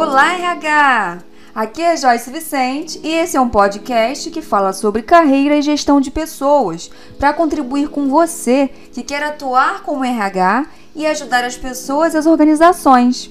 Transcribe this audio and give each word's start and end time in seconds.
Olá, 0.00 0.32
RH! 0.34 1.24
Aqui 1.52 1.82
é 1.82 1.96
Joyce 1.96 2.30
Vicente 2.30 3.00
e 3.02 3.08
esse 3.08 3.36
é 3.36 3.40
um 3.40 3.48
podcast 3.48 4.30
que 4.30 4.40
fala 4.40 4.72
sobre 4.72 5.02
carreira 5.02 5.56
e 5.56 5.60
gestão 5.60 6.00
de 6.00 6.08
pessoas 6.08 6.88
para 7.18 7.32
contribuir 7.32 7.88
com 7.88 8.08
você 8.08 8.68
que 8.92 9.02
quer 9.02 9.24
atuar 9.24 9.82
como 9.82 10.04
RH 10.04 10.70
e 10.94 11.04
ajudar 11.04 11.42
as 11.42 11.56
pessoas 11.56 12.14
e 12.14 12.16
as 12.16 12.26
organizações. 12.26 13.26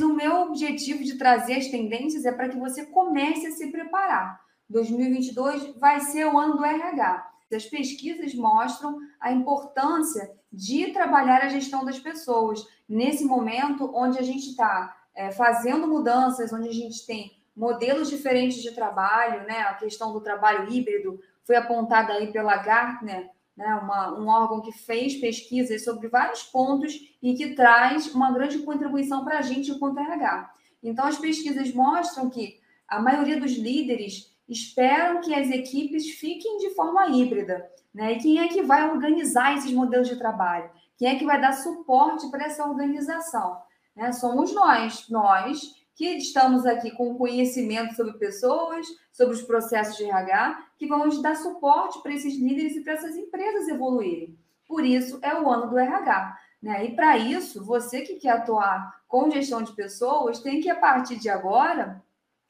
O 0.00 0.14
meu 0.14 0.42
objetivo 0.42 1.02
de 1.02 1.18
trazer 1.18 1.54
as 1.54 1.66
tendências 1.66 2.24
é 2.24 2.30
para 2.30 2.50
que 2.50 2.56
você 2.56 2.86
comece 2.86 3.48
a 3.48 3.50
se 3.50 3.66
preparar. 3.72 4.38
2022 4.70 5.74
vai 5.80 5.98
ser 6.02 6.24
o 6.24 6.38
ano 6.38 6.56
do 6.56 6.64
RH. 6.64 7.32
As 7.52 7.66
pesquisas 7.66 8.34
mostram 8.34 8.98
a 9.20 9.32
importância 9.32 10.30
de 10.52 10.92
trabalhar 10.92 11.42
a 11.42 11.48
gestão 11.48 11.84
das 11.84 11.98
pessoas 11.98 12.66
nesse 12.88 13.24
momento 13.24 13.90
onde 13.94 14.18
a 14.18 14.22
gente 14.22 14.50
está 14.50 14.96
é, 15.14 15.30
fazendo 15.32 15.86
mudanças, 15.86 16.52
onde 16.52 16.68
a 16.68 16.72
gente 16.72 17.06
tem 17.06 17.32
modelos 17.54 18.08
diferentes 18.08 18.62
de 18.62 18.72
trabalho, 18.72 19.46
né? 19.46 19.60
A 19.60 19.74
questão 19.74 20.12
do 20.12 20.20
trabalho 20.20 20.72
híbrido 20.72 21.20
foi 21.44 21.56
apontada 21.56 22.14
aí 22.14 22.32
pela 22.32 22.56
Gartner, 22.56 23.30
né? 23.56 23.74
Uma, 23.76 24.18
um 24.18 24.28
órgão 24.28 24.60
que 24.62 24.72
fez 24.72 25.16
pesquisas 25.16 25.84
sobre 25.84 26.08
vários 26.08 26.42
pontos 26.42 26.94
e 27.22 27.34
que 27.34 27.54
traz 27.54 28.14
uma 28.14 28.32
grande 28.32 28.58
contribuição 28.60 29.24
para 29.24 29.38
a 29.38 29.42
gente 29.42 29.70
enquanto 29.70 30.00
RH. 30.00 30.54
Então, 30.82 31.06
as 31.06 31.18
pesquisas 31.18 31.72
mostram 31.72 32.28
que 32.28 32.60
a 32.88 33.00
maioria 33.00 33.38
dos 33.38 33.52
líderes 33.52 34.31
esperam 34.52 35.20
que 35.20 35.34
as 35.34 35.50
equipes 35.50 36.10
fiquem 36.10 36.58
de 36.58 36.70
forma 36.70 37.08
híbrida. 37.08 37.68
Né? 37.92 38.12
E 38.12 38.18
quem 38.18 38.38
é 38.38 38.48
que 38.48 38.62
vai 38.62 38.88
organizar 38.90 39.56
esses 39.56 39.72
modelos 39.72 40.08
de 40.08 40.16
trabalho? 40.16 40.70
Quem 40.96 41.08
é 41.08 41.18
que 41.18 41.24
vai 41.24 41.40
dar 41.40 41.52
suporte 41.52 42.30
para 42.30 42.44
essa 42.44 42.64
organização? 42.64 43.58
Né? 43.96 44.12
Somos 44.12 44.54
nós, 44.54 45.08
nós 45.08 45.82
que 45.94 46.06
estamos 46.16 46.64
aqui 46.64 46.90
com 46.90 47.16
conhecimento 47.16 47.94
sobre 47.94 48.14
pessoas, 48.14 48.86
sobre 49.12 49.34
os 49.34 49.42
processos 49.42 49.96
de 49.96 50.04
RH, 50.04 50.66
que 50.78 50.86
vamos 50.86 51.20
dar 51.20 51.36
suporte 51.36 52.02
para 52.02 52.14
esses 52.14 52.34
líderes 52.38 52.76
e 52.76 52.80
para 52.82 52.94
essas 52.94 53.14
empresas 53.16 53.68
evoluírem. 53.68 54.38
Por 54.66 54.84
isso 54.84 55.18
é 55.22 55.38
o 55.38 55.50
ano 55.50 55.68
do 55.68 55.78
RH. 55.78 56.38
Né? 56.62 56.86
E 56.86 56.96
para 56.96 57.18
isso, 57.18 57.62
você 57.64 58.02
que 58.02 58.14
quer 58.14 58.30
atuar 58.30 59.02
com 59.06 59.30
gestão 59.30 59.62
de 59.62 59.72
pessoas 59.72 60.40
tem 60.40 60.60
que, 60.60 60.70
a 60.70 60.76
partir 60.76 61.16
de 61.16 61.28
agora, 61.28 62.02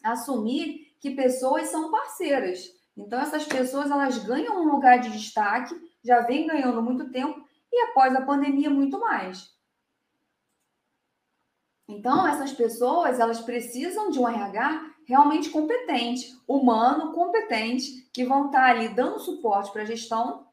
assumir 0.05 0.82
que 1.03 1.11
pessoas 1.11 1.69
são 1.69 1.91
parceiras. 1.91 2.71
Então, 2.97 3.21
essas 3.21 3.45
pessoas 3.45 3.91
elas 3.91 4.19
ganham 4.19 4.63
um 4.63 4.71
lugar 4.71 5.01
de 5.01 5.11
destaque, 5.11 5.75
já 6.03 6.21
vem 6.21 6.47
ganhando 6.47 6.81
muito 6.81 7.11
tempo, 7.11 7.45
e 7.73 7.91
após 7.91 8.15
a 8.15 8.23
pandemia, 8.23 8.71
muito 8.71 9.01
mais. 9.01 9.51
Então, 11.89 12.27
essas 12.27 12.53
pessoas 12.53 13.19
elas 13.19 13.41
precisam 13.41 14.11
de 14.11 14.21
um 14.21 14.29
RH 14.29 14.93
realmente 15.05 15.51
competente, 15.51 16.33
humano, 16.47 17.13
competente, 17.13 18.09
que 18.13 18.25
vão 18.25 18.47
estar 18.47 18.71
ali 18.71 18.89
dando 18.89 19.19
suporte 19.19 19.73
para 19.73 19.83
a 19.83 19.87
gestão 19.87 20.47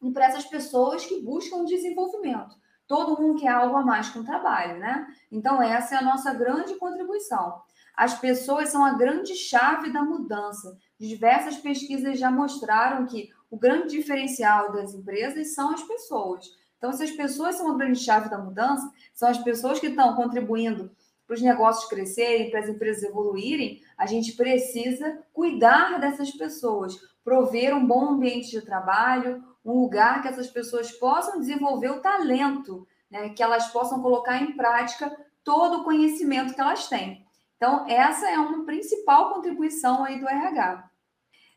e 0.00 0.12
para 0.12 0.26
essas 0.26 0.44
pessoas 0.44 1.04
que 1.04 1.20
buscam 1.20 1.64
desenvolvimento. 1.64 2.54
Todo 2.86 3.20
mundo 3.20 3.40
quer 3.40 3.48
algo 3.48 3.76
a 3.76 3.82
mais 3.82 4.08
com 4.10 4.20
o 4.20 4.24
trabalho, 4.24 4.78
né? 4.78 5.08
Então, 5.32 5.60
essa 5.60 5.96
é 5.96 5.98
a 5.98 6.02
nossa 6.02 6.32
grande 6.32 6.76
contribuição. 6.76 7.60
As 7.96 8.18
pessoas 8.18 8.68
são 8.68 8.84
a 8.84 8.92
grande 8.92 9.34
chave 9.34 9.90
da 9.90 10.02
mudança. 10.02 10.76
Diversas 11.00 11.56
pesquisas 11.56 12.18
já 12.18 12.30
mostraram 12.30 13.06
que 13.06 13.30
o 13.50 13.56
grande 13.56 13.96
diferencial 13.96 14.70
das 14.72 14.92
empresas 14.92 15.54
são 15.54 15.70
as 15.70 15.82
pessoas. 15.82 16.44
Então, 16.76 16.92
se 16.92 17.02
as 17.02 17.10
pessoas 17.10 17.56
são 17.56 17.72
a 17.72 17.76
grande 17.76 17.98
chave 17.98 18.28
da 18.28 18.38
mudança, 18.38 18.92
são 19.14 19.28
as 19.28 19.38
pessoas 19.38 19.80
que 19.80 19.86
estão 19.86 20.14
contribuindo 20.14 20.90
para 21.26 21.34
os 21.34 21.42
negócios 21.42 21.88
crescerem, 21.88 22.50
para 22.50 22.60
as 22.60 22.68
empresas 22.68 23.02
evoluírem, 23.02 23.82
a 23.98 24.06
gente 24.06 24.32
precisa 24.34 25.18
cuidar 25.32 25.98
dessas 25.98 26.30
pessoas, 26.30 26.96
prover 27.24 27.74
um 27.74 27.84
bom 27.84 28.10
ambiente 28.10 28.50
de 28.50 28.60
trabalho, 28.60 29.42
um 29.64 29.80
lugar 29.80 30.22
que 30.22 30.28
essas 30.28 30.46
pessoas 30.46 30.92
possam 30.92 31.40
desenvolver 31.40 31.90
o 31.90 32.00
talento, 32.00 32.86
né? 33.10 33.30
que 33.30 33.42
elas 33.42 33.66
possam 33.68 34.00
colocar 34.00 34.40
em 34.40 34.56
prática 34.56 35.10
todo 35.42 35.78
o 35.80 35.84
conhecimento 35.84 36.54
que 36.54 36.60
elas 36.60 36.88
têm. 36.88 37.25
Então, 37.56 37.86
essa 37.88 38.28
é 38.30 38.38
uma 38.38 38.64
principal 38.64 39.32
contribuição 39.32 40.04
aí 40.04 40.20
do 40.20 40.28
RH. 40.28 40.90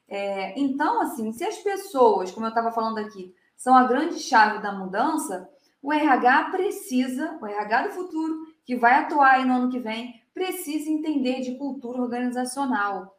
É, 0.08 0.60
então, 0.60 1.02
assim, 1.02 1.32
se 1.32 1.44
as 1.44 1.58
pessoas, 1.58 2.32
como 2.32 2.46
eu 2.46 2.50
estava 2.50 2.72
falando 2.72 2.98
aqui, 2.98 3.34
são 3.56 3.76
a 3.76 3.84
grande 3.84 4.20
chave 4.20 4.60
da 4.60 4.72
mudança, 4.72 5.50
o 5.82 5.94
RH 5.94 6.52
precisa, 6.52 7.38
o 7.42 7.46
RH 7.46 7.88
do 7.88 7.94
futuro, 7.94 8.48
que 8.66 8.76
vai 8.76 8.96
atuar 8.96 9.34
aí 9.34 9.46
no 9.46 9.54
ano 9.54 9.70
que 9.70 9.80
vem, 9.80 10.22
precisa 10.34 10.90
entender 10.90 11.42
de 11.42 11.56
cultura 11.56 12.02
organizacional. 12.02 13.18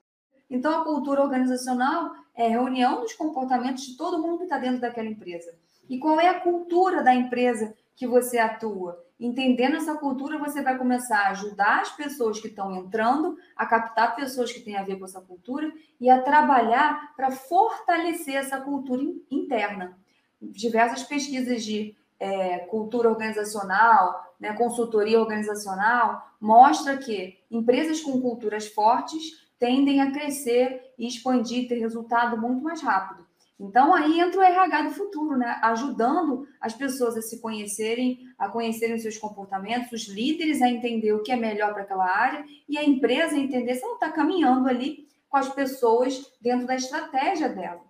Então, 0.48 0.80
a 0.80 0.84
cultura 0.84 1.22
organizacional 1.22 2.12
é 2.34 2.48
reunião 2.48 3.00
dos 3.02 3.12
comportamentos 3.12 3.84
de 3.84 3.97
todo 3.97 4.20
mundo 4.20 4.38
que 4.38 4.44
está 4.44 4.58
dentro 4.58 4.80
daquela 4.80 5.08
empresa. 5.08 5.54
E 5.88 5.98
qual 5.98 6.18
é 6.18 6.28
a 6.28 6.41
cultura 6.41 7.02
da 7.02 7.14
empresa 7.14 7.74
que 7.94 8.06
você 8.06 8.38
atua? 8.38 9.04
Entendendo 9.20 9.76
essa 9.76 9.94
cultura, 9.97 10.38
você 10.38 10.62
vai 10.62 10.78
começar 10.78 11.26
a 11.26 11.31
ajudar 11.32 11.82
as 11.82 11.91
pessoas 11.94 12.41
que 12.41 12.48
estão 12.48 12.75
entrando, 12.75 13.36
a 13.54 13.66
captar 13.66 14.16
pessoas 14.16 14.50
que 14.50 14.60
têm 14.60 14.78
a 14.78 14.82
ver 14.82 14.98
com 14.98 15.04
essa 15.04 15.20
cultura 15.20 15.70
e 16.00 16.08
a 16.08 16.22
trabalhar 16.22 17.14
para 17.14 17.30
fortalecer 17.30 18.36
essa 18.36 18.59
cultura 18.59 19.03
interna. 19.30 19.98
Diversas 20.41 21.03
pesquisas 21.03 21.62
de 21.62 21.94
é, 22.19 22.60
cultura 22.60 23.10
organizacional, 23.10 24.34
né, 24.41 24.54
consultoria 24.54 25.20
organizacional, 25.20 26.26
mostra 26.41 26.97
que 26.97 27.38
empresas 27.50 28.00
com 28.00 28.22
culturas 28.22 28.69
fortes 28.69 29.47
tendem 29.59 30.00
a 30.00 30.10
crescer 30.10 30.94
e 30.98 31.06
expandir, 31.06 31.69
ter 31.69 31.78
resultado 31.78 32.41
muito 32.41 32.62
mais 32.62 32.80
rápido. 32.80 33.26
Então, 33.60 33.93
aí 33.93 34.19
entra 34.19 34.41
o 34.41 34.43
RH 34.43 34.82
do 34.82 34.91
futuro, 34.91 35.37
né? 35.37 35.59
Ajudando 35.62 36.48
as 36.59 36.72
pessoas 36.72 37.15
a 37.15 37.21
se 37.21 37.43
conhecerem, 37.43 38.26
a 38.38 38.48
conhecerem 38.48 38.97
os 38.97 39.03
seus 39.03 39.19
comportamentos, 39.19 39.93
os 39.93 40.09
líderes 40.09 40.62
a 40.62 40.71
entender 40.71 41.12
o 41.12 41.22
que 41.22 41.31
é 41.31 41.37
melhor 41.37 41.75
para 41.75 41.82
aquela 41.82 42.09
área 42.09 42.43
e 42.66 42.78
a 42.78 42.82
empresa 42.82 43.37
a 43.37 43.38
entender 43.38 43.75
se 43.75 43.84
ela 43.84 43.94
está 43.94 44.10
caminhando 44.10 44.66
ali 44.66 45.06
com 45.28 45.37
as 45.37 45.50
pessoas 45.50 46.32
dentro 46.41 46.66
da 46.66 46.75
estratégia 46.75 47.50
dela. 47.50 47.82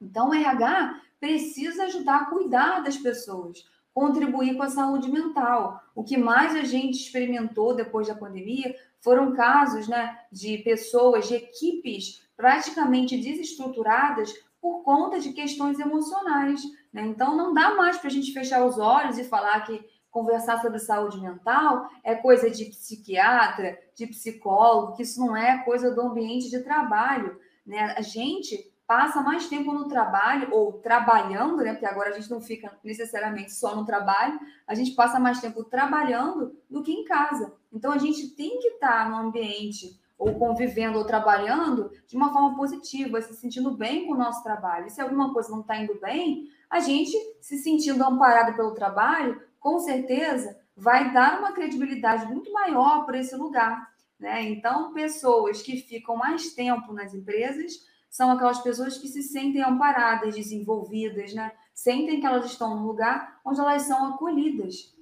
Então, 0.00 0.28
o 0.28 0.34
RH 0.34 1.00
precisa 1.18 1.84
ajudar 1.84 2.16
a 2.18 2.26
cuidar 2.26 2.80
das 2.80 2.96
pessoas, 2.96 3.64
contribuir 3.92 4.56
com 4.56 4.62
a 4.62 4.70
saúde 4.70 5.10
mental. 5.10 5.82
O 5.92 6.04
que 6.04 6.16
mais 6.16 6.54
a 6.54 6.62
gente 6.62 6.94
experimentou 6.94 7.74
depois 7.74 8.06
da 8.06 8.14
pandemia 8.14 8.76
foram 9.00 9.34
casos 9.34 9.88
né, 9.88 10.16
de 10.30 10.58
pessoas, 10.58 11.26
de 11.26 11.34
equipes 11.34 12.22
praticamente 12.36 13.16
desestruturadas 13.16 14.32
por 14.60 14.82
conta 14.82 15.18
de 15.18 15.32
questões 15.32 15.78
emocionais. 15.78 16.62
Né? 16.92 17.02
Então, 17.06 17.36
não 17.36 17.54
dá 17.54 17.74
mais 17.74 17.98
para 17.98 18.08
a 18.08 18.12
gente 18.12 18.32
fechar 18.32 18.64
os 18.64 18.78
olhos 18.78 19.18
e 19.18 19.24
falar 19.24 19.60
que 19.60 19.82
conversar 20.10 20.60
sobre 20.60 20.78
saúde 20.78 21.20
mental 21.20 21.88
é 22.02 22.14
coisa 22.14 22.50
de 22.50 22.64
psiquiatra, 22.66 23.78
de 23.94 24.06
psicólogo, 24.06 24.96
que 24.96 25.02
isso 25.02 25.20
não 25.20 25.36
é 25.36 25.58
coisa 25.64 25.94
do 25.94 26.00
ambiente 26.00 26.50
de 26.50 26.60
trabalho. 26.60 27.38
Né? 27.64 27.94
A 27.96 28.02
gente 28.02 28.70
passa 28.90 29.22
mais 29.22 29.46
tempo 29.46 29.72
no 29.72 29.86
trabalho 29.86 30.48
ou 30.50 30.72
trabalhando, 30.72 31.58
né? 31.58 31.74
Porque 31.74 31.86
agora 31.86 32.10
a 32.10 32.12
gente 32.12 32.28
não 32.28 32.40
fica 32.40 32.76
necessariamente 32.82 33.52
só 33.52 33.76
no 33.76 33.86
trabalho, 33.86 34.36
a 34.66 34.74
gente 34.74 34.96
passa 34.96 35.20
mais 35.20 35.40
tempo 35.40 35.62
trabalhando 35.62 36.56
do 36.68 36.82
que 36.82 36.90
em 36.90 37.04
casa. 37.04 37.54
Então 37.72 37.92
a 37.92 37.98
gente 37.98 38.30
tem 38.30 38.58
que 38.58 38.66
estar 38.66 39.08
no 39.08 39.16
ambiente 39.16 39.96
ou 40.20 40.34
convivendo 40.34 40.98
ou 40.98 41.04
trabalhando 41.06 41.90
de 42.06 42.14
uma 42.14 42.30
forma 42.30 42.54
positiva, 42.54 43.22
se 43.22 43.34
sentindo 43.34 43.70
bem 43.70 44.06
com 44.06 44.12
o 44.12 44.18
nosso 44.18 44.42
trabalho. 44.42 44.86
E 44.86 44.90
se 44.90 45.00
alguma 45.00 45.32
coisa 45.32 45.50
não 45.50 45.62
está 45.62 45.78
indo 45.78 45.98
bem, 45.98 46.46
a 46.68 46.78
gente 46.78 47.16
se 47.40 47.56
sentindo 47.56 48.04
amparado 48.04 48.54
pelo 48.54 48.74
trabalho, 48.74 49.40
com 49.58 49.78
certeza 49.78 50.60
vai 50.76 51.10
dar 51.14 51.38
uma 51.38 51.52
credibilidade 51.52 52.26
muito 52.26 52.52
maior 52.52 53.06
para 53.06 53.18
esse 53.18 53.34
lugar. 53.34 53.90
Né? 54.18 54.42
Então, 54.44 54.92
pessoas 54.92 55.62
que 55.62 55.78
ficam 55.78 56.16
mais 56.16 56.52
tempo 56.52 56.92
nas 56.92 57.14
empresas 57.14 57.72
são 58.10 58.30
aquelas 58.30 58.58
pessoas 58.58 58.98
que 58.98 59.08
se 59.08 59.22
sentem 59.22 59.62
amparadas, 59.62 60.34
desenvolvidas, 60.34 61.32
né? 61.32 61.50
sentem 61.72 62.20
que 62.20 62.26
elas 62.26 62.44
estão 62.44 62.76
num 62.76 62.86
lugar 62.86 63.40
onde 63.42 63.58
elas 63.58 63.82
são 63.82 64.12
acolhidas. 64.12 64.94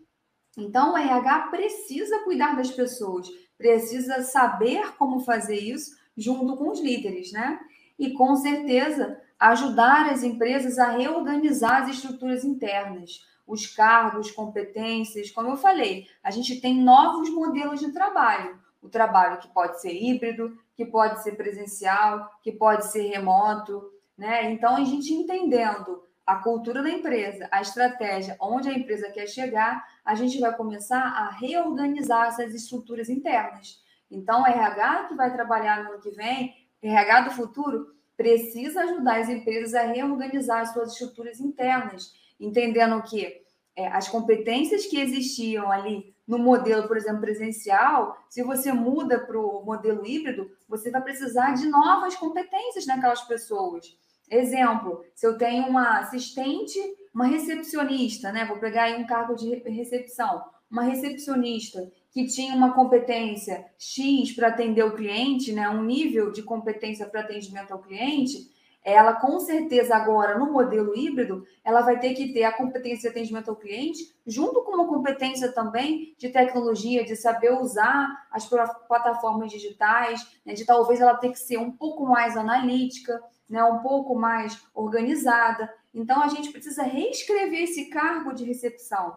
Então, 0.57 0.93
o 0.93 0.97
RH 0.97 1.49
precisa 1.49 2.25
cuidar 2.25 2.57
das 2.57 2.71
pessoas, 2.71 3.29
precisa 3.57 4.23
saber 4.23 4.97
como 4.97 5.21
fazer 5.21 5.57
isso 5.57 5.97
junto 6.17 6.57
com 6.57 6.71
os 6.71 6.81
líderes, 6.81 7.33
né? 7.33 7.61
E 7.99 8.13
com 8.13 8.35
certeza 8.37 9.21
ajudar 9.39 10.11
as 10.11 10.23
empresas 10.23 10.79
a 10.79 10.91
reorganizar 10.91 11.83
as 11.83 11.91
estruturas 11.91 12.45
internas, 12.45 13.25
os 13.47 13.67
cargos, 13.67 14.31
competências. 14.31 15.31
Como 15.31 15.49
eu 15.49 15.57
falei, 15.57 16.07
a 16.23 16.31
gente 16.31 16.61
tem 16.61 16.83
novos 16.83 17.31
modelos 17.31 17.81
de 17.81 17.93
trabalho. 17.93 18.59
O 18.83 18.89
trabalho 18.89 19.39
que 19.39 19.49
pode 19.49 19.81
ser 19.81 19.93
híbrido, 19.93 20.57
que 20.77 20.85
pode 20.85 21.23
ser 21.23 21.37
presencial, 21.37 22.31
que 22.43 22.53
pode 22.53 22.91
ser 22.91 23.09
remoto, 23.09 23.83
né? 24.17 24.53
Então 24.53 24.77
a 24.77 24.85
gente 24.85 25.13
entendendo 25.13 26.03
a 26.29 26.37
cultura 26.37 26.83
da 26.83 26.91
empresa, 26.91 27.49
a 27.51 27.63
estratégia, 27.63 28.37
onde 28.39 28.69
a 28.69 28.75
empresa 28.75 29.11
quer 29.11 29.27
chegar, 29.27 29.83
a 30.05 30.15
gente 30.15 30.39
vai 30.39 30.55
começar 30.55 31.01
a 31.01 31.31
reorganizar 31.31 32.29
essas 32.29 32.55
estruturas 32.55 33.09
internas. 33.09 33.83
Então, 34.11 34.47
RH 34.47 35.05
que 35.05 35.15
vai 35.15 35.33
trabalhar 35.33 35.83
no 35.83 35.93
ano 35.93 36.03
que 36.03 36.11
vem, 36.11 36.55
RH 36.83 37.21
do 37.23 37.31
futuro, 37.31 37.95
precisa 38.15 38.83
ajudar 38.83 39.21
as 39.21 39.31
empresas 39.31 39.73
a 39.73 39.87
reorganizar 39.87 40.61
as 40.61 40.75
suas 40.75 40.93
estruturas 40.93 41.41
internas, 41.41 42.13
entendendo 42.39 43.03
que 43.05 43.41
é, 43.75 43.89
as 43.89 44.07
competências 44.07 44.85
que 44.85 45.01
existiam 45.01 45.73
ali 45.73 46.15
no 46.27 46.39
modelo, 46.39 46.87
por 46.87 46.99
exemplo, 46.99 47.23
presencial, 47.23 48.19
se 48.29 48.43
você 48.43 48.71
muda 48.71 49.19
para 49.19 49.41
o 49.41 49.65
modelo 49.65 50.05
híbrido, 50.05 50.51
você 50.69 50.91
vai 50.91 51.01
precisar 51.01 51.55
de 51.55 51.67
novas 51.67 52.15
competências 52.17 52.85
naquelas 52.85 53.23
pessoas. 53.23 53.97
Exemplo, 54.31 55.05
se 55.15 55.27
eu 55.27 55.39
tenho 55.39 55.67
uma 55.67 56.01
assistente, 56.01 56.79
uma 57.15 57.27
recepcionista, 57.27 58.31
né? 58.31 58.45
Vou 58.45 58.59
pegar 58.59 58.85
aí 58.85 59.03
um 59.03 59.07
cargo 59.07 59.35
de 59.35 59.55
recepção, 59.69 60.45
uma 60.71 60.83
recepcionista 60.83 61.91
que 62.11 62.27
tinha 62.27 62.55
uma 62.55 62.75
competência 62.75 63.65
X 63.79 64.33
para 64.33 64.49
atender 64.49 64.83
o 64.83 64.95
cliente, 64.95 65.53
né? 65.53 65.69
Um 65.69 65.83
nível 65.83 66.31
de 66.31 66.43
competência 66.43 67.07
para 67.07 67.21
atendimento 67.21 67.73
ao 67.73 67.81
cliente, 67.81 68.51
ela 68.85 69.15
com 69.15 69.39
certeza 69.41 69.95
agora 69.95 70.39
no 70.39 70.53
modelo 70.53 70.97
híbrido, 70.97 71.45
ela 71.65 71.83
vai 71.83 71.99
ter 71.99 72.15
que 72.15 72.33
ter 72.33 72.45
a 72.45 72.53
competência 72.53 73.11
de 73.11 73.17
atendimento 73.19 73.51
ao 73.51 73.57
cliente, 73.57 74.15
junto 74.27 74.63
com 74.63 74.73
uma 74.73 74.87
competência 74.87 75.53
também 75.53 76.15
de 76.17 76.31
tecnologia, 76.31 77.05
de 77.05 77.17
saber 77.17 77.53
usar 77.53 78.09
as 78.31 78.49
plataformas 78.49 79.51
digitais, 79.51 80.27
né, 80.45 80.55
de 80.55 80.65
talvez 80.65 81.01
ela 81.01 81.17
ter 81.17 81.31
que 81.31 81.39
ser 81.39 81.59
um 81.59 81.71
pouco 81.71 82.07
mais 82.07 82.37
analítica, 82.37 83.23
né, 83.49 83.63
um 83.65 83.79
pouco 83.79 84.15
mais 84.15 84.61
organizada. 84.75 85.73
Então 85.95 86.23
a 86.23 86.29
gente 86.29 86.51
precisa 86.51 86.83
reescrever 86.83 87.63
esse 87.63 87.87
cargo 87.87 88.33
de 88.33 88.45
recepção 88.45 89.17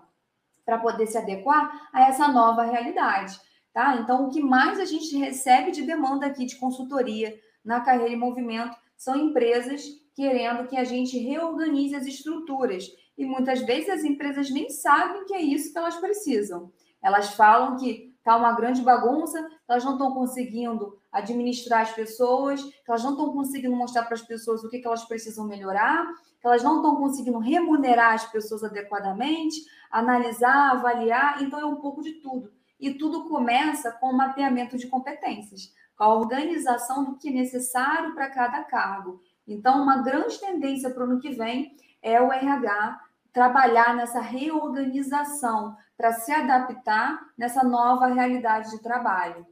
para 0.65 0.77
poder 0.77 1.07
se 1.07 1.17
adequar 1.17 1.89
a 1.91 2.07
essa 2.07 2.27
nova 2.27 2.63
realidade. 2.63 3.39
Tá? 3.73 3.95
Então, 3.95 4.25
o 4.25 4.29
que 4.29 4.41
mais 4.41 4.79
a 4.79 4.85
gente 4.85 5.15
recebe 5.17 5.71
de 5.71 5.83
demanda 5.83 6.25
aqui 6.25 6.45
de 6.45 6.57
consultoria 6.57 7.39
na 7.63 7.79
carreira 7.79 8.13
em 8.13 8.19
movimento 8.19 8.75
são 8.97 9.15
empresas 9.15 9.83
querendo 10.13 10.67
que 10.67 10.75
a 10.75 10.83
gente 10.83 11.17
reorganize 11.17 11.95
as 11.95 12.05
estruturas. 12.05 12.85
E 13.17 13.25
muitas 13.25 13.61
vezes 13.61 13.89
as 13.89 14.03
empresas 14.03 14.49
nem 14.49 14.69
sabem 14.69 15.25
que 15.25 15.33
é 15.33 15.41
isso 15.41 15.71
que 15.71 15.77
elas 15.77 15.95
precisam. 15.97 16.71
Elas 17.01 17.33
falam 17.33 17.77
que 17.77 18.13
está 18.17 18.35
uma 18.35 18.53
grande 18.53 18.81
bagunça, 18.81 19.39
elas 19.67 19.83
não 19.83 19.93
estão 19.93 20.13
conseguindo 20.13 21.00
administrar 21.11 21.81
as 21.81 21.91
pessoas, 21.91 22.63
que 22.63 22.89
elas 22.89 23.03
não 23.03 23.11
estão 23.11 23.33
conseguindo 23.33 23.75
mostrar 23.75 24.03
para 24.03 24.13
as 24.13 24.21
pessoas 24.21 24.63
o 24.63 24.69
que, 24.69 24.79
que 24.79 24.87
elas 24.87 25.05
precisam 25.05 25.45
melhorar, 25.45 26.05
que 26.39 26.47
elas 26.47 26.63
não 26.63 26.77
estão 26.77 26.95
conseguindo 26.95 27.39
remunerar 27.39 28.13
as 28.13 28.25
pessoas 28.31 28.63
adequadamente, 28.63 29.57
analisar, 29.91 30.71
avaliar, 30.71 31.43
então 31.43 31.59
é 31.59 31.65
um 31.65 31.75
pouco 31.75 32.01
de 32.01 32.13
tudo. 32.13 32.51
E 32.79 32.93
tudo 32.93 33.27
começa 33.27 33.91
com 33.91 34.07
o 34.07 34.17
mapeamento 34.17 34.77
de 34.77 34.87
competências 34.87 35.73
a 36.01 36.07
organização 36.07 37.03
do 37.05 37.15
que 37.15 37.29
é 37.29 37.31
necessário 37.31 38.15
para 38.15 38.31
cada 38.31 38.63
cargo. 38.63 39.21
Então, 39.47 39.83
uma 39.83 40.01
grande 40.01 40.39
tendência 40.39 40.89
para 40.89 41.01
o 41.01 41.05
ano 41.05 41.19
que 41.19 41.29
vem 41.29 41.75
é 42.01 42.19
o 42.19 42.33
RH 42.33 42.99
trabalhar 43.31 43.95
nessa 43.95 44.19
reorganização 44.19 45.77
para 45.95 46.11
se 46.11 46.31
adaptar 46.31 47.21
nessa 47.37 47.63
nova 47.63 48.07
realidade 48.07 48.71
de 48.71 48.81
trabalho, 48.81 49.45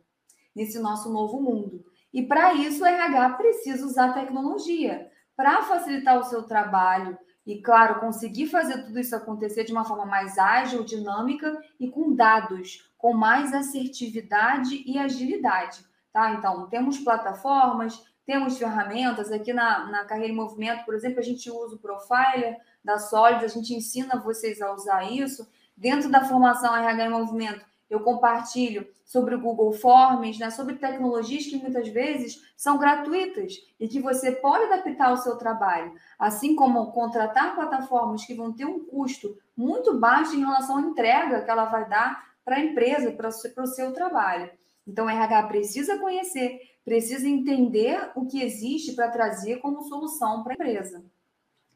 nesse 0.56 0.80
nosso 0.80 1.12
novo 1.12 1.42
mundo. 1.42 1.84
E 2.13 2.24
para 2.24 2.54
isso, 2.54 2.84
o 2.84 2.88
RH 2.88 3.30
precisa 3.31 3.86
usar 3.86 4.13
tecnologia 4.13 5.10
para 5.36 5.62
facilitar 5.63 6.19
o 6.19 6.24
seu 6.24 6.44
trabalho 6.44 7.18
e, 7.46 7.62
claro, 7.62 8.00
conseguir 8.00 8.48
fazer 8.48 8.84
tudo 8.84 9.00
isso 9.00 9.16
acontecer 9.16 9.63
de 9.63 9.72
uma 9.72 9.86
forma 9.86 10.06
mais 10.06 10.38
ágil, 10.38 10.84
dinâmica 10.84 11.57
e 11.80 11.90
com 11.90 12.13
dados, 12.13 12.92
com 12.98 13.13
mais 13.13 13.54
assertividade 13.54 14.84
e 14.86 15.00
agilidade. 15.00 15.84
Tá? 16.12 16.34
Então, 16.34 16.68
temos 16.68 17.00
plataformas, 17.00 18.04
temos 18.25 18.57
ferramentas. 18.57 19.31
Aqui 19.31 19.54
na, 19.54 19.88
na 19.88 20.06
Carreira 20.06 20.31
em 20.31 20.36
Movimento, 20.36 20.86
por 20.86 20.94
exemplo, 20.94 21.19
a 21.19 21.24
gente 21.24 21.50
usa 21.50 21.75
o 21.75 21.80
Profiler 21.80 22.57
da 22.84 23.00
Solid, 23.00 23.44
a 23.44 23.48
gente 23.48 23.74
ensina 23.74 24.19
vocês 24.19 24.62
a 24.62 24.74
usar 24.74 25.12
isso. 25.12 25.48
Dentro 25.75 26.12
da 26.12 26.25
formação 26.25 26.75
RH 26.75 27.06
em 27.06 27.10
Movimento, 27.10 27.66
eu 27.89 28.01
compartilho 28.01 28.88
sobre 29.03 29.33
o 29.33 29.41
Google 29.41 29.74
Forms, 29.74 30.38
né, 30.38 30.50
sobre 30.51 30.75
tecnologias 30.75 31.45
que 31.45 31.57
muitas 31.57 31.88
vezes 31.88 32.39
são 32.56 32.77
gratuitas 32.77 33.56
e 33.80 33.88
que 33.88 34.00
você 34.00 34.31
pode 34.31 34.65
adaptar 34.65 35.09
ao 35.09 35.18
seu 35.18 35.36
trabalho, 35.38 35.94
assim 36.18 36.56
como 36.56 36.91
contratar 36.91 37.56
plataformas 37.56 38.24
que 38.25 38.36
vão 38.36 38.53
ter 38.53 38.65
um 38.65 38.86
custo 38.86 39.36
muito 39.57 40.00
baixo 40.00 40.36
em 40.36 40.41
relação 40.41 40.77
à 40.77 40.81
entrega 40.81 41.41
que 41.41 41.50
ela 41.50 41.65
vai 41.65 41.89
dar 41.89 42.30
para 42.45 42.57
a 42.57 42.59
empresa, 42.59 43.12
para 43.12 43.27
o 43.30 43.68
seu 43.68 43.94
trabalho. 43.94 44.50
Então, 44.88 45.06
o 45.06 45.09
RH 45.09 45.44
precisa 45.44 46.00
conhecer, 46.00 46.62
precisa 46.83 47.27
entender 47.27 48.12
o 48.15 48.25
que 48.25 48.41
existe 48.41 48.94
para 48.94 49.09
trazer 49.09 49.57
como 49.57 49.83
solução 49.83 50.44
para 50.44 50.53
a 50.53 50.56
empresa. 50.56 51.03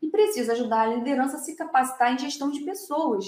E 0.01 0.09
precisa 0.09 0.53
ajudar 0.53 0.81
a 0.81 0.95
liderança 0.95 1.37
a 1.37 1.39
se 1.39 1.55
capacitar 1.55 2.13
em 2.13 2.17
gestão 2.17 2.49
de 2.49 2.61
pessoas. 2.61 3.25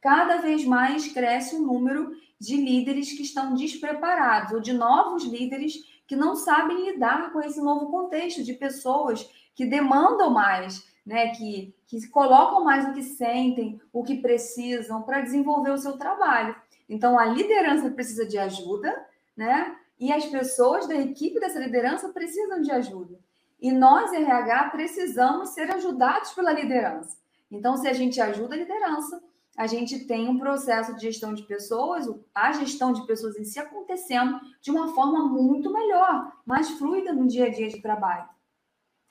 Cada 0.00 0.38
vez 0.38 0.64
mais 0.64 1.06
cresce 1.12 1.54
o 1.54 1.62
número 1.62 2.10
de 2.40 2.56
líderes 2.56 3.12
que 3.12 3.22
estão 3.22 3.54
despreparados, 3.54 4.52
ou 4.52 4.60
de 4.60 4.72
novos 4.72 5.24
líderes 5.24 5.74
que 6.06 6.16
não 6.16 6.34
sabem 6.34 6.90
lidar 6.90 7.32
com 7.32 7.40
esse 7.40 7.60
novo 7.60 7.90
contexto 7.90 8.42
de 8.42 8.54
pessoas 8.54 9.28
que 9.54 9.66
demandam 9.66 10.30
mais, 10.30 10.86
né, 11.04 11.28
que, 11.30 11.74
que 11.86 12.06
colocam 12.08 12.64
mais 12.64 12.88
o 12.88 12.92
que 12.92 13.02
sentem, 13.02 13.80
o 13.92 14.02
que 14.02 14.16
precisam 14.16 15.02
para 15.02 15.20
desenvolver 15.20 15.70
o 15.70 15.78
seu 15.78 15.98
trabalho. 15.98 16.54
Então, 16.88 17.18
a 17.18 17.26
liderança 17.26 17.90
precisa 17.90 18.26
de 18.26 18.38
ajuda, 18.38 19.06
né? 19.36 19.76
E 20.00 20.12
as 20.12 20.24
pessoas 20.26 20.86
da 20.86 20.94
equipe 20.94 21.40
dessa 21.40 21.58
liderança 21.58 22.08
precisam 22.10 22.62
de 22.62 22.70
ajuda. 22.70 23.18
E 23.60 23.72
nós, 23.72 24.12
RH, 24.12 24.70
precisamos 24.70 25.50
ser 25.50 25.70
ajudados 25.70 26.32
pela 26.32 26.52
liderança. 26.52 27.18
Então, 27.50 27.76
se 27.76 27.88
a 27.88 27.92
gente 27.92 28.20
ajuda 28.20 28.54
a 28.54 28.58
liderança, 28.58 29.20
a 29.58 29.66
gente 29.66 30.04
tem 30.06 30.28
um 30.28 30.38
processo 30.38 30.94
de 30.94 31.00
gestão 31.02 31.34
de 31.34 31.42
pessoas, 31.42 32.08
a 32.32 32.52
gestão 32.52 32.92
de 32.92 33.04
pessoas 33.08 33.36
em 33.36 33.42
si 33.42 33.58
acontecendo 33.58 34.40
de 34.62 34.70
uma 34.70 34.94
forma 34.94 35.26
muito 35.26 35.72
melhor, 35.72 36.32
mais 36.46 36.70
fluida 36.70 37.12
no 37.12 37.26
dia 37.26 37.46
a 37.46 37.50
dia 37.50 37.68
de 37.68 37.82
trabalho. 37.82 38.28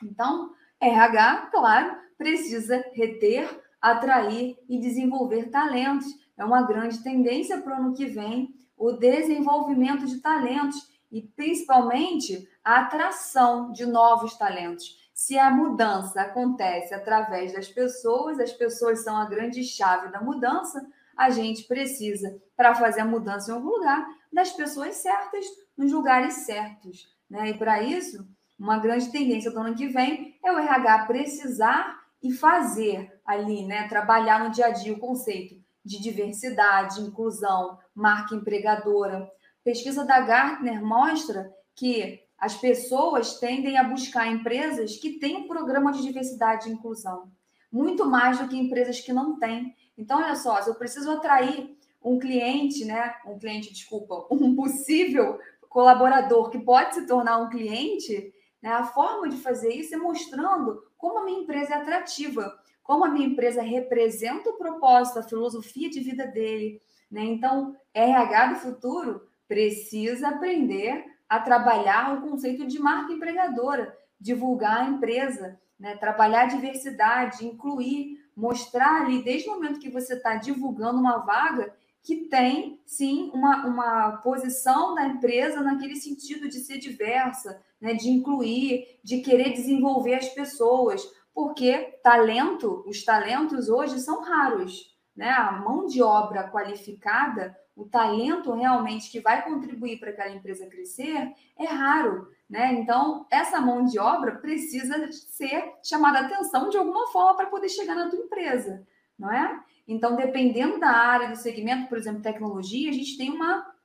Então, 0.01 0.53
RH, 0.79 1.49
claro, 1.51 1.97
precisa 2.17 2.81
reter, 2.94 3.61
atrair 3.81 4.57
e 4.69 4.79
desenvolver 4.79 5.49
talentos. 5.49 6.07
É 6.38 6.45
uma 6.45 6.61
grande 6.61 7.03
tendência 7.03 7.60
para 7.60 7.74
o 7.74 7.81
ano 7.81 7.93
que 7.93 8.05
vem 8.05 8.55
o 8.77 8.93
desenvolvimento 8.93 10.05
de 10.05 10.22
talentos 10.22 10.77
e 11.12 11.22
principalmente 11.22 12.48
a 12.63 12.79
atração 12.79 13.74
de 13.74 13.86
novos 13.86 14.38
talentos. 14.38 15.06
Se 15.17 15.36
a 15.36 15.50
mudança 15.50 16.21
acontece 16.21 16.93
através 16.93 17.51
das 17.51 17.67
pessoas, 17.67 18.39
as 18.39 18.53
pessoas 18.53 19.03
são 19.03 19.17
a 19.17 19.25
grande 19.25 19.63
chave 19.63 20.12
da 20.12 20.21
mudança, 20.21 20.88
a 21.17 21.31
gente 21.31 21.63
precisa, 21.63 22.39
para 22.55 22.75
fazer 22.75 23.01
a 23.01 23.05
mudança 23.05 23.50
em 23.50 23.55
algum 23.55 23.69
lugar, 23.69 24.07
das 24.31 24.51
pessoas 24.51 24.97
certas 24.97 25.43
nos 25.75 25.91
lugares 25.91 26.45
certos. 26.45 27.12
Né? 27.27 27.50
E 27.50 27.57
para 27.57 27.81
isso, 27.81 28.27
uma 28.59 28.77
grande 28.77 29.12
tendência 29.12 29.50
do 29.50 29.59
ano 29.59 29.75
que 29.75 29.88
vem 29.88 30.38
é 30.45 30.51
o 30.51 30.59
RH 30.59 31.07
precisar 31.07 32.00
e 32.21 32.31
fazer 32.31 33.19
ali, 33.25 33.65
né? 33.65 33.88
Trabalhar 33.88 34.43
no 34.43 34.51
dia 34.51 34.67
a 34.67 34.71
dia 34.71 34.93
o 34.93 35.00
conceito 35.00 35.55
de 35.83 36.00
diversidade, 36.00 37.01
inclusão, 37.01 37.79
marca 37.95 38.36
empregadora. 38.36 39.27
Pesquisa 39.63 40.05
da 40.05 40.21
Gartner 40.21 40.79
mostra 40.86 41.51
que 41.75 42.26
as 42.38 42.56
pessoas 42.56 43.39
tendem 43.39 43.77
a 43.77 43.84
buscar 43.84 44.27
empresas 44.27 44.98
que 44.98 45.20
têm 45.20 45.38
um 45.38 45.48
programa 45.48 45.91
de 45.91 46.01
diversidade 46.01 46.70
e 46.70 46.72
inclusão, 46.72 47.32
muito 47.72 48.06
mais 48.06 48.39
do 48.39 48.48
que 48.48 48.58
empresas 48.58 49.00
que 49.00 49.12
não 49.12 49.38
têm. 49.39 49.75
Então, 49.98 50.17
olha 50.17 50.36
só, 50.36 50.62
se 50.62 50.70
eu 50.70 50.75
preciso 50.75 51.12
atrair 51.12 51.75
um 52.03 52.20
cliente, 52.20 52.86
né? 52.86 53.15
Um 53.25 53.39
cliente, 53.39 53.74
desculpa, 53.74 54.27
um 54.32 54.56
possível 54.56 55.39
colaborador 55.67 56.50
que 56.50 56.60
pode 56.60 56.96
se 56.96 57.08
tornar 57.08 57.38
um 57.38 57.50
cliente, 57.50 58.34
né? 58.62 58.70
A 58.70 58.86
forma 58.86 59.27
de 59.27 59.38
fazer 59.38 59.74
isso 59.74 59.94
é 59.94 59.98
mostrando 59.98 60.84
como 60.98 61.20
a 61.20 61.25
minha 61.25 61.41
empresa 61.41 61.74
é 61.74 61.77
atrativa 61.77 62.58
como 62.88 63.03
a 63.03 63.10
minha 63.10 63.27
empresa 63.27 63.62
representa 63.62 64.50
o 64.50 64.58
propósito, 64.58 65.20
a 65.20 65.24
filosofia 65.24 65.89
de 65.89 66.00
vida 66.00 66.25
dele. 66.25 66.82
Né? 67.12 67.25
Então, 67.25 67.75
RH 67.94 68.53
do 68.53 68.60
futuro 68.60 69.27
precisa 69.46 70.29
aprender 70.29 71.06
a 71.29 71.39
trabalhar 71.39 72.15
o 72.15 72.22
conceito 72.22 72.65
de 72.65 72.79
marca 72.79 73.13
empregadora, 73.13 73.98
divulgar 74.19 74.81
a 74.81 74.89
empresa, 74.89 75.60
né? 75.79 75.96
trabalhar 75.98 76.43
a 76.43 76.48
diversidade, 76.48 77.46
incluir, 77.46 78.17
mostrar 78.36 79.01
ali, 79.01 79.24
desde 79.24 79.50
o 79.50 79.53
momento 79.53 79.79
que 79.79 79.89
você 79.89 80.13
está 80.13 80.36
divulgando 80.36 81.00
uma 81.00 81.17
vaga, 81.17 81.75
que 82.03 82.27
tem, 82.29 82.81
sim, 82.86 83.29
uma, 83.34 83.65
uma 83.65 84.17
posição 84.17 84.96
da 84.96 85.05
empresa 85.05 85.62
naquele 85.62 85.96
sentido 85.96 86.48
de 86.48 86.60
ser 86.60 86.77
diversa, 86.77 87.62
né? 87.81 87.93
de 87.93 88.10
incluir, 88.10 89.00
de 89.03 89.19
querer 89.19 89.51
desenvolver 89.51 90.15
as 90.15 90.29
pessoas 90.29 91.05
porque 91.38 92.00
talento, 92.01 92.84
os 92.88 93.05
talentos 93.05 93.69
hoje 93.69 94.00
são 94.00 94.24
raros, 94.24 94.97
né? 95.17 95.31
A 95.31 95.51
mão 95.51 95.88
de 95.88 96.01
obra 96.01 96.47
qualificada, 96.47 97.57
o 97.75 97.86
talento 97.86 98.53
realmente 98.53 99.09
que 99.09 99.19
vai 99.19 99.43
contribuir 99.43 100.00
para 100.00 100.12
aquela 100.12 100.33
empresa 100.33 100.67
crescer 100.67 101.33
é 101.57 101.65
raro, 101.65 102.31
né? 102.47 102.74
Então, 102.75 103.25
essa 103.31 103.59
mão 103.59 103.83
de 103.83 103.97
obra 103.97 104.36
precisa 104.36 105.12
ser 105.12 105.74
chamada 105.83 106.19
atenção 106.19 106.69
de 106.69 106.77
alguma 106.77 107.07
forma 107.07 107.36
para 107.36 107.47
poder 107.47 107.69
chegar 107.69 107.95
na 107.95 108.09
tua 108.09 108.19
empresa, 108.19 108.86
não 109.17 109.31
é? 109.31 109.59
Então, 109.88 110.15
dependendo 110.15 110.79
da 110.79 110.89
área, 110.91 111.29
do 111.29 111.36
segmento, 111.36 111.89
por 111.89 111.97
exemplo, 111.97 112.21
tecnologia, 112.21 112.89
a 112.89 112.93
gente 112.93 113.17
tem 113.17 113.31
uma 113.31 113.75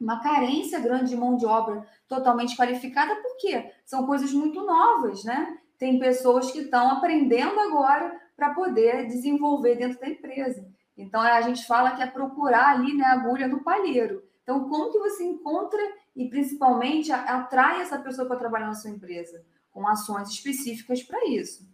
uma 0.00 0.18
carência 0.22 0.80
grande 0.80 1.10
de 1.10 1.16
mão 1.16 1.36
de 1.36 1.44
obra 1.44 1.86
totalmente 2.08 2.56
qualificada, 2.56 3.14
porque 3.16 3.70
são 3.84 4.06
coisas 4.06 4.32
muito 4.32 4.64
novas, 4.64 5.22
né? 5.24 5.58
Tem 5.78 5.98
pessoas 5.98 6.50
que 6.50 6.60
estão 6.60 6.90
aprendendo 6.90 7.60
agora 7.60 8.18
para 8.34 8.54
poder 8.54 9.06
desenvolver 9.06 9.74
dentro 9.76 10.00
da 10.00 10.08
empresa. 10.08 10.66
Então 11.00 11.20
a 11.20 11.40
gente 11.40 11.66
fala 11.66 11.92
que 11.92 12.02
é 12.02 12.06
procurar 12.06 12.68
ali 12.68 12.94
né, 12.94 13.04
a 13.04 13.12
agulha 13.12 13.48
no 13.48 13.62
palheiro. 13.62 14.22
Então, 14.42 14.68
como 14.68 14.90
que 14.90 14.98
você 14.98 15.22
encontra 15.22 15.80
e 16.16 16.28
principalmente 16.28 17.12
atrai 17.12 17.80
essa 17.80 17.98
pessoa 17.98 18.26
para 18.26 18.36
trabalhar 18.36 18.66
na 18.66 18.74
sua 18.74 18.90
empresa? 18.90 19.44
Com 19.70 19.86
ações 19.86 20.28
específicas 20.28 21.02
para 21.02 21.24
isso. 21.26 21.68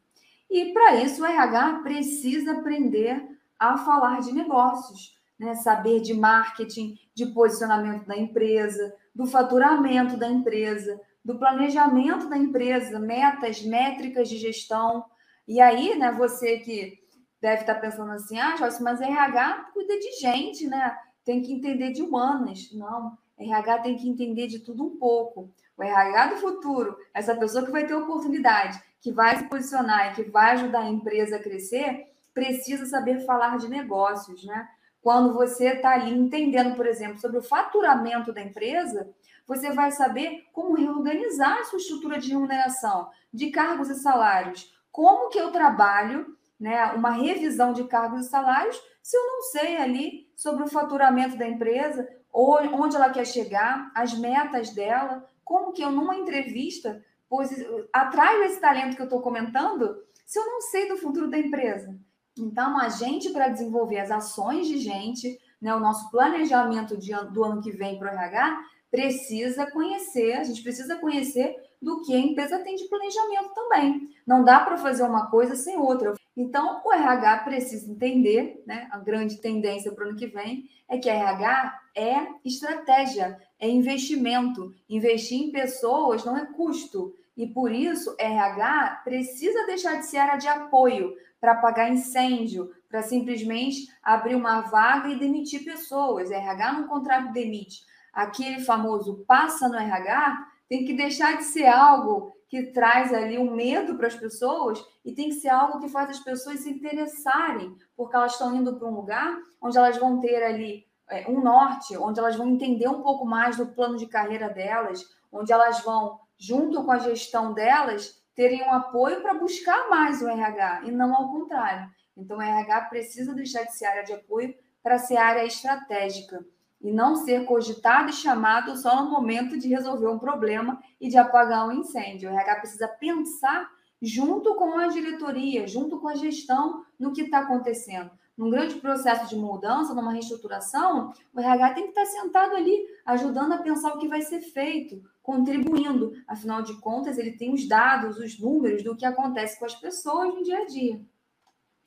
E 0.51 0.73
para 0.73 0.97
isso 0.97 1.23
o 1.23 1.27
RH 1.27 1.81
precisa 1.83 2.53
aprender 2.53 3.27
a 3.59 3.79
falar 3.79 4.21
de 4.21 4.33
negócios, 4.33 5.19
né? 5.39 5.55
saber 5.55 6.01
de 6.01 6.13
marketing, 6.15 6.99
de 7.15 7.27
posicionamento 7.27 8.07
da 8.07 8.17
empresa, 8.17 8.95
do 9.15 9.27
faturamento 9.27 10.17
da 10.17 10.29
empresa, 10.29 11.01
do 11.25 11.39
planejamento 11.39 12.29
da 12.29 12.37
empresa, 12.37 13.01
metas, 13.01 13.63
métricas 13.63 14.29
de 14.29 14.37
gestão. 14.37 15.05
E 15.49 15.61
aí, 15.61 15.99
né, 15.99 16.13
você 16.13 16.59
que 16.59 16.99
deve 17.47 17.61
estar 17.61 17.77
pensando 17.77 18.11
assim, 18.11 18.37
ah, 18.41 18.57
Joyce, 18.57 18.83
mas 18.83 19.01
RH 19.01 19.71
cuida 19.73 19.97
de 20.01 20.19
gente, 20.19 20.67
né? 20.67 20.99
Tem 21.25 21.41
que 21.41 21.53
entender 21.53 21.93
de 21.93 22.03
humanas. 22.03 22.73
Não, 22.73 23.17
RH 23.39 23.79
tem 23.83 23.97
que 23.97 24.09
entender 24.09 24.49
de 24.49 24.59
tudo 24.59 24.85
um 24.85 24.97
pouco. 24.97 25.49
O 25.79 25.83
RH 25.83 26.27
do 26.27 26.37
futuro, 26.39 26.97
essa 27.15 27.37
pessoa 27.37 27.65
que 27.65 27.71
vai 27.71 27.87
ter 27.87 27.95
oportunidade, 27.95 28.83
que 29.01 29.13
vai 29.13 29.37
se 29.37 29.45
posicionar 29.45 30.11
e 30.11 30.15
que 30.17 30.29
vai 30.29 30.55
ajudar 30.55 30.81
a 30.81 30.91
empresa 30.91 31.37
a 31.37 31.43
crescer, 31.43 32.09
precisa 32.35 32.85
saber 32.85 33.25
falar 33.25 33.59
de 33.59 33.69
negócios, 33.69 34.45
né? 34.45 34.69
Quando 35.01 35.33
você 35.33 35.69
está 35.69 35.91
ali 35.91 36.19
entendendo, 36.19 36.75
por 36.75 36.85
exemplo, 36.85 37.21
sobre 37.21 37.39
o 37.39 37.43
faturamento 37.43 38.33
da 38.33 38.43
empresa, 38.43 39.09
você 39.47 39.71
vai 39.71 39.93
saber 39.93 40.47
como 40.53 40.75
reorganizar 40.75 41.61
a 41.61 41.65
sua 41.65 41.79
estrutura 41.79 42.19
de 42.19 42.31
remuneração, 42.31 43.09
de 43.33 43.51
cargos 43.51 43.89
e 43.89 43.95
salários. 43.95 44.75
Como 44.91 45.29
que 45.29 45.39
eu 45.39 45.53
trabalho, 45.53 46.36
né, 46.59 46.93
uma 46.93 47.11
revisão 47.11 47.73
de 47.73 47.85
cargos 47.85 48.27
e 48.27 48.29
salários, 48.29 48.81
se 49.03 49.17
eu 49.17 49.27
não 49.27 49.43
sei 49.43 49.77
ali 49.77 50.27
sobre 50.35 50.65
o 50.65 50.69
faturamento 50.69 51.37
da 51.37 51.47
empresa, 51.47 52.09
ou 52.33 52.59
onde 52.75 52.97
ela 52.97 53.11
quer 53.11 53.27
chegar, 53.27 53.91
as 53.95 54.19
metas 54.19 54.71
dela, 54.71 55.25
como 55.45 55.73
que 55.73 55.83
eu 55.83 55.91
numa 55.91 56.17
entrevista 56.17 57.03
pois, 57.29 57.51
atraio 57.93 58.45
esse 58.45 58.61
talento 58.61 58.97
que 58.97 59.03
eu 59.03 59.07
estou 59.07 59.21
comentando, 59.21 59.97
se 60.25 60.39
eu 60.39 60.47
não 60.47 60.61
sei 60.61 60.89
do 60.89 60.97
futuro 60.97 61.31
da 61.31 61.39
empresa. 61.39 61.97
Então, 62.39 62.79
a 62.79 62.89
gente, 62.89 63.31
para 63.31 63.49
desenvolver 63.49 63.99
as 63.99 64.11
ações 64.11 64.67
de 64.67 64.79
gente, 64.79 65.39
né, 65.61 65.75
o 65.75 65.81
nosso 65.81 66.11
planejamento 66.11 66.97
de, 66.97 67.13
do 67.33 67.45
ano 67.45 67.63
que 67.63 67.71
vem 67.71 67.99
para 67.99 68.13
o 68.13 68.15
RH, 68.15 68.65
precisa 68.91 69.71
conhecer, 69.71 70.35
a 70.35 70.45
gente 70.45 70.63
precisa 70.63 70.97
conhecer 70.97 71.55
do 71.87 72.03
que 72.03 72.13
a 72.13 72.19
empresa 72.19 72.59
tem 72.59 72.75
de 72.75 72.89
planejamento 72.89 73.55
também. 73.55 74.11
Não 74.27 74.43
dá 74.43 74.59
para 74.59 74.77
fazer 74.77 75.05
uma 75.05 75.31
coisa 75.31 75.55
sem 75.55 75.77
outra. 75.77 76.15
Então, 76.37 76.83
o 76.85 76.93
RH 76.93 77.45
precisa 77.45 77.89
entender, 77.89 78.61
né? 78.67 78.89
A 78.91 78.99
grande 78.99 79.41
tendência 79.41 79.93
para 79.93 80.05
o 80.05 80.09
ano 80.09 80.19
que 80.19 80.27
vem 80.27 80.69
é 80.89 80.99
que 80.99 81.09
RH 81.09 81.81
é 81.95 82.27
estratégia, 82.45 83.41
é 83.61 83.69
investimento. 83.69 84.75
Investir 84.91 85.41
em 85.41 85.53
pessoas 85.53 86.25
não 86.25 86.37
é 86.37 86.45
custo. 86.45 87.15
E 87.37 87.47
por 87.47 87.71
isso, 87.71 88.17
RH 88.19 89.03
precisa 89.05 89.65
deixar 89.67 90.01
de 90.01 90.07
ser 90.07 90.19
área 90.19 90.39
de 90.39 90.49
apoio 90.49 91.15
para 91.41 91.53
apagar 91.53 91.93
incêndio, 91.93 92.69
para 92.89 93.03
simplesmente 93.03 93.87
abrir 94.03 94.35
uma 94.35 94.63
vaga 94.63 95.09
e 95.09 95.21
demitir 95.21 95.65
pessoas. 95.65 96.33
RH 96.33 96.73
não 96.73 96.89
contrato 96.89 97.33
demite. 97.33 97.85
Aquele 98.13 98.61
famoso 98.61 99.25
passa 99.25 99.69
no 99.69 99.77
RH 99.77 100.56
tem 100.69 100.85
que 100.85 100.93
deixar 100.93 101.37
de 101.37 101.45
ser 101.45 101.67
algo 101.67 102.33
que 102.49 102.71
traz 102.73 103.13
ali 103.13 103.39
um 103.39 103.55
medo 103.55 103.97
para 103.97 104.07
as 104.07 104.15
pessoas 104.15 104.83
e 105.05 105.13
tem 105.13 105.29
que 105.29 105.37
ser 105.37 105.49
algo 105.49 105.81
que 105.81 105.89
faz 105.89 106.11
as 106.11 106.21
pessoas 106.21 106.61
se 106.61 106.71
interessarem, 106.71 107.77
porque 107.97 108.15
elas 108.15 108.33
estão 108.33 108.55
indo 108.55 108.77
para 108.77 108.89
um 108.89 108.95
lugar 108.95 109.37
onde 109.61 109.77
elas 109.77 109.97
vão 109.99 110.21
ter 110.21 110.43
ali 110.43 110.87
é, 111.09 111.29
um 111.29 111.41
norte, 111.41 111.97
onde 111.97 112.19
elas 112.19 112.37
vão 112.37 112.49
entender 112.49 112.89
um 112.89 113.03
pouco 113.03 113.25
mais 113.25 113.57
do 113.57 113.67
plano 113.67 113.97
de 113.97 114.07
carreira 114.07 114.49
delas, 114.49 115.05
onde 115.31 115.53
elas 115.53 115.83
vão, 115.83 116.21
junto 116.39 116.85
com 116.85 116.93
a 116.93 116.99
gestão 116.99 117.53
delas, 117.53 118.23
terem 118.35 118.63
um 118.63 118.73
apoio 118.73 119.23
para 119.23 119.35
buscar 119.35 119.89
mais 119.89 120.21
o 120.21 120.29
RH 120.29 120.83
e 120.85 120.91
não 120.91 121.15
ao 121.15 121.31
contrário. 121.31 121.91
Então, 122.17 122.39
o 122.39 122.43
RH 122.43 122.83
precisa 122.83 123.35
deixar 123.35 123.65
de 123.65 123.77
ser 123.77 123.87
área 123.87 124.05
de 124.05 124.13
apoio 124.13 124.55
para 124.83 124.99
ser 124.99 125.17
área 125.17 125.45
estratégica 125.45 126.45
e 126.81 126.93
não 126.93 127.17
ser 127.17 127.45
cogitado 127.45 128.11
e 128.11 128.13
chamado 128.13 128.77
só 128.77 129.03
no 129.03 129.11
momento 129.11 129.59
de 129.59 129.69
resolver 129.69 130.09
um 130.09 130.19
problema 130.19 130.81
e 131.01 131.09
de 131.09 131.17
apagar 131.17 131.67
um 131.67 131.73
incêndio. 131.73 132.29
O 132.29 132.33
RH 132.33 132.57
precisa 132.57 132.89
pensar 132.89 133.69
junto 134.01 134.55
com 134.55 134.79
a 134.79 134.89
diretoria, 134.89 135.67
junto 135.67 135.99
com 135.99 136.09
a 136.09 136.15
gestão, 136.15 136.85
no 136.99 137.13
que 137.13 137.23
está 137.23 137.41
acontecendo. 137.41 138.11
Num 138.37 138.51
grande 138.51 138.75
processo 138.75 139.27
de 139.29 139.37
mudança, 139.37 139.95
numa 139.95 140.13
reestruturação, 140.13 141.13
o 141.35 141.41
RH 141.41 141.73
tem 141.73 141.85
que 141.85 141.99
estar 141.99 142.05
sentado 142.05 142.55
ali, 142.55 142.87
ajudando 143.07 143.53
a 143.53 143.59
pensar 143.59 143.95
o 143.95 143.99
que 143.99 144.09
vai 144.09 144.21
ser 144.21 144.43
feito, 144.43 145.03
contribuindo. 145.23 146.13
Afinal 146.29 146.61
de 146.61 146.79
contas, 146.79 147.17
ele 147.17 147.33
tem 147.33 147.55
os 147.55 147.67
dados, 147.67 148.19
os 148.19 148.39
números 148.39 148.85
do 148.85 148.95
que 148.95 149.07
acontece 149.07 149.59
com 149.59 149.65
as 149.65 149.75
pessoas 149.75 150.35
no 150.35 150.43
dia 150.43 150.59
a 150.59 150.67
dia. 150.67 151.01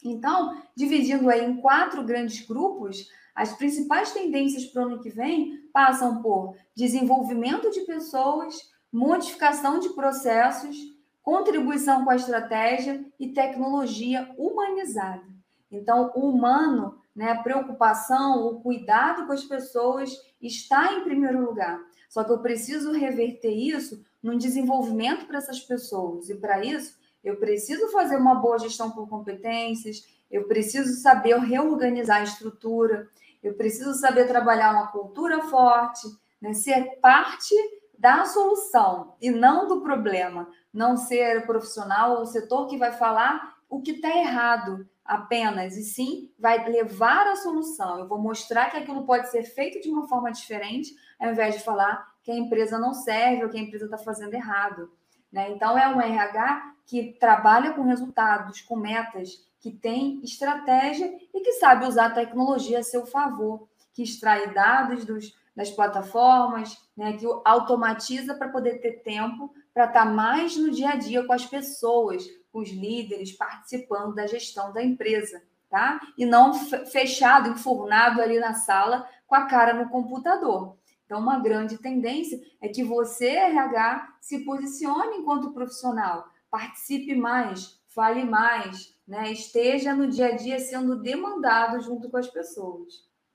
Então, 0.03 0.59
dividindo 0.75 1.29
aí 1.29 1.45
em 1.45 1.57
quatro 1.57 2.03
grandes 2.03 2.45
grupos, 2.47 3.07
as 3.39 3.53
principais 3.53 4.11
tendências 4.11 4.65
para 4.65 4.83
o 4.83 4.85
ano 4.85 4.99
que 4.99 5.09
vem 5.09 5.63
passam 5.71 6.21
por 6.21 6.57
desenvolvimento 6.75 7.71
de 7.71 7.79
pessoas, 7.81 8.69
modificação 8.91 9.79
de 9.79 9.87
processos, 9.91 10.75
contribuição 11.23 12.03
com 12.03 12.09
a 12.09 12.17
estratégia 12.17 13.01
e 13.17 13.29
tecnologia 13.29 14.29
humanizada. 14.37 15.23
Então, 15.71 16.11
o 16.15 16.29
humano, 16.29 16.99
né, 17.15 17.31
a 17.31 17.41
preocupação, 17.41 18.45
o 18.45 18.59
cuidado 18.59 19.25
com 19.25 19.31
as 19.31 19.45
pessoas 19.45 20.11
está 20.41 20.91
em 20.95 21.03
primeiro 21.05 21.45
lugar. 21.45 21.79
Só 22.09 22.25
que 22.25 22.31
eu 22.33 22.39
preciso 22.39 22.91
reverter 22.91 23.53
isso 23.53 24.03
num 24.21 24.37
desenvolvimento 24.37 25.25
para 25.27 25.37
essas 25.37 25.61
pessoas. 25.61 26.29
E 26.29 26.35
para 26.35 26.65
isso, 26.65 26.99
eu 27.23 27.37
preciso 27.37 27.87
fazer 27.87 28.17
uma 28.17 28.35
boa 28.35 28.59
gestão 28.59 28.91
por 28.91 29.07
competências, 29.07 30.03
eu 30.29 30.45
preciso 30.45 31.01
saber 31.01 31.37
reorganizar 31.39 32.17
a 32.17 32.23
estrutura, 32.23 33.07
eu 33.41 33.53
preciso 33.55 33.93
saber 33.93 34.27
trabalhar 34.27 34.71
uma 34.71 34.87
cultura 34.87 35.41
forte, 35.43 36.07
né? 36.41 36.53
ser 36.53 36.99
parte 37.01 37.55
da 37.97 38.25
solução 38.25 39.15
e 39.21 39.29
não 39.29 39.67
do 39.67 39.81
problema. 39.81 40.49
Não 40.73 40.95
ser 40.95 41.45
profissional 41.45 42.17
ou 42.17 42.25
setor 42.25 42.67
que 42.67 42.77
vai 42.77 42.91
falar 42.91 43.55
o 43.69 43.81
que 43.81 43.91
está 43.91 44.09
errado 44.09 44.87
apenas, 45.03 45.75
e 45.75 45.83
sim 45.83 46.31
vai 46.37 46.69
levar 46.69 47.27
a 47.27 47.35
solução. 47.35 47.99
Eu 47.99 48.07
vou 48.07 48.19
mostrar 48.19 48.69
que 48.69 48.77
aquilo 48.77 49.05
pode 49.05 49.29
ser 49.29 49.43
feito 49.43 49.81
de 49.81 49.89
uma 49.89 50.07
forma 50.07 50.31
diferente, 50.31 50.93
ao 51.19 51.31
invés 51.31 51.55
de 51.55 51.63
falar 51.63 52.07
que 52.21 52.31
a 52.31 52.35
empresa 52.35 52.77
não 52.77 52.93
serve 52.93 53.43
ou 53.43 53.49
que 53.49 53.57
a 53.57 53.61
empresa 53.61 53.85
está 53.85 53.97
fazendo 53.97 54.35
errado. 54.35 54.91
Né? 55.31 55.51
Então, 55.51 55.77
é 55.77 55.87
um 55.87 55.99
RH 55.99 56.73
que 56.85 57.17
trabalha 57.19 57.73
com 57.73 57.83
resultados, 57.83 58.61
com 58.61 58.75
metas, 58.75 59.47
que 59.59 59.71
tem 59.71 60.21
estratégia 60.23 61.11
e 61.33 61.41
que 61.41 61.53
sabe 61.53 61.85
usar 61.85 62.07
a 62.07 62.13
tecnologia 62.13 62.79
a 62.79 62.83
seu 62.83 63.05
favor, 63.05 63.67
que 63.93 64.03
extrai 64.03 64.53
dados 64.53 65.05
dos, 65.05 65.33
das 65.55 65.69
plataformas, 65.69 66.77
né? 66.95 67.13
que 67.13 67.25
automatiza 67.43 68.33
para 68.33 68.49
poder 68.49 68.79
ter 68.79 69.03
tempo 69.03 69.53
para 69.73 69.85
estar 69.85 70.05
tá 70.05 70.11
mais 70.11 70.55
no 70.55 70.71
dia 70.71 70.91
a 70.91 70.95
dia 70.95 71.25
com 71.25 71.33
as 71.33 71.45
pessoas, 71.45 72.25
com 72.51 72.59
os 72.59 72.69
líderes, 72.69 73.33
participando 73.33 74.15
da 74.15 74.25
gestão 74.27 74.71
da 74.71 74.83
empresa. 74.83 75.41
Tá? 75.69 75.99
E 76.17 76.25
não 76.25 76.53
fechado, 76.53 77.49
enfurnado 77.49 78.21
ali 78.21 78.39
na 78.39 78.53
sala 78.53 79.07
com 79.27 79.35
a 79.35 79.45
cara 79.45 79.73
no 79.73 79.89
computador. 79.89 80.75
Então, 81.05 81.19
uma 81.19 81.39
grande 81.39 81.77
tendência 81.77 82.39
é 82.61 82.67
que 82.67 82.83
você, 82.83 83.29
RH, 83.29 84.15
se 84.21 84.45
posicione 84.45 85.17
enquanto 85.17 85.51
profissional, 85.51 86.27
participe 86.49 87.15
mais, 87.15 87.79
fale 87.87 88.23
mais, 88.23 88.95
né? 89.09 89.31
esteja 89.31 89.95
no 89.95 90.07
dia 90.07 90.27
a 90.27 90.35
dia 90.35 90.59
sendo 90.59 91.01
demandado 91.01 91.81
junto 91.81 92.09
com 92.09 92.17
as 92.17 92.27
pessoas. 92.27 92.93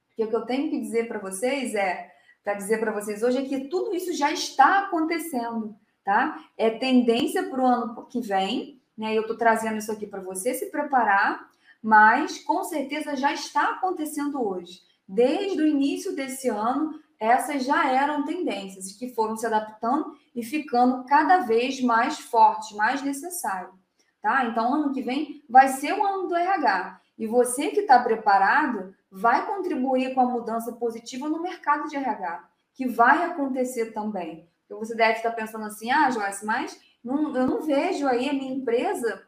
Porque 0.09 0.23
o 0.23 0.29
que 0.29 0.37
eu 0.37 0.47
tenho 0.47 0.71
que 0.71 0.81
dizer 0.81 1.09
para 1.09 1.19
vocês 1.19 1.75
é, 1.75 2.13
para 2.45 2.55
dizer 2.55 2.79
para 2.79 2.93
vocês 2.93 3.25
hoje, 3.25 3.39
é 3.39 3.43
que 3.43 3.69
tudo 3.69 3.93
isso 3.93 4.13
já 4.13 4.31
está 4.31 4.85
acontecendo, 4.85 5.75
tá? 6.05 6.39
É 6.57 6.71
tendência 6.71 7.49
para 7.51 7.61
o 7.61 7.67
ano 7.67 8.07
que 8.07 8.21
vem, 8.21 8.81
né? 8.97 9.17
Eu 9.17 9.23
estou 9.23 9.37
trazendo 9.37 9.79
isso 9.79 9.91
aqui 9.91 10.07
para 10.07 10.23
você 10.23 10.55
se 10.55 10.71
preparar, 10.71 11.51
mas 11.83 12.39
com 12.45 12.63
certeza 12.63 13.17
já 13.17 13.33
está 13.33 13.71
acontecendo 13.71 14.47
hoje. 14.47 14.81
Desde 15.09 15.61
o 15.61 15.67
início 15.67 16.15
desse 16.15 16.49
ano, 16.49 17.01
essas 17.19 17.65
já 17.65 17.91
eram 17.91 18.25
tendências 18.25 18.93
que 18.93 19.13
foram 19.13 19.37
se 19.37 19.47
adaptando 19.47 20.17
e 20.37 20.45
ficando 20.45 21.05
cada 21.07 21.39
vez 21.39 21.81
mais 21.81 22.21
fortes, 22.21 22.77
mais 22.77 23.03
necessário. 23.03 23.73
Tá? 24.25 24.47
Então, 24.47 24.73
ano 24.73 24.91
que 24.91 25.03
vem 25.03 25.45
vai 25.47 25.69
ser 25.69 25.93
o 25.93 26.03
ano 26.03 26.27
do 26.27 26.35
RH. 26.35 26.99
E 27.19 27.27
você 27.27 27.69
que 27.69 27.81
está 27.81 28.03
preparado 28.03 28.95
vai 29.11 29.45
contribuir 29.45 30.15
com 30.15 30.23
a 30.23 30.25
mudança 30.25 30.73
positiva 30.73 31.29
no 31.29 31.43
mercado 31.43 31.91
de 31.91 31.97
RH, 31.97 32.43
que 32.73 32.89
vai 32.89 33.23
acontecer 33.23 33.93
também. 33.93 34.49
Então, 34.65 34.79
você 34.79 34.95
deve 34.95 35.19
estar 35.19 35.31
pensando 35.33 35.67
assim, 35.67 35.91
ah, 35.91 36.11
Joyce, 36.11 36.47
mas 36.47 36.81
não, 37.05 37.37
eu 37.37 37.47
não 37.47 37.61
vejo 37.61 38.09
aí 38.09 38.31
a 38.31 38.33
minha 38.33 38.55
empresa 38.55 39.27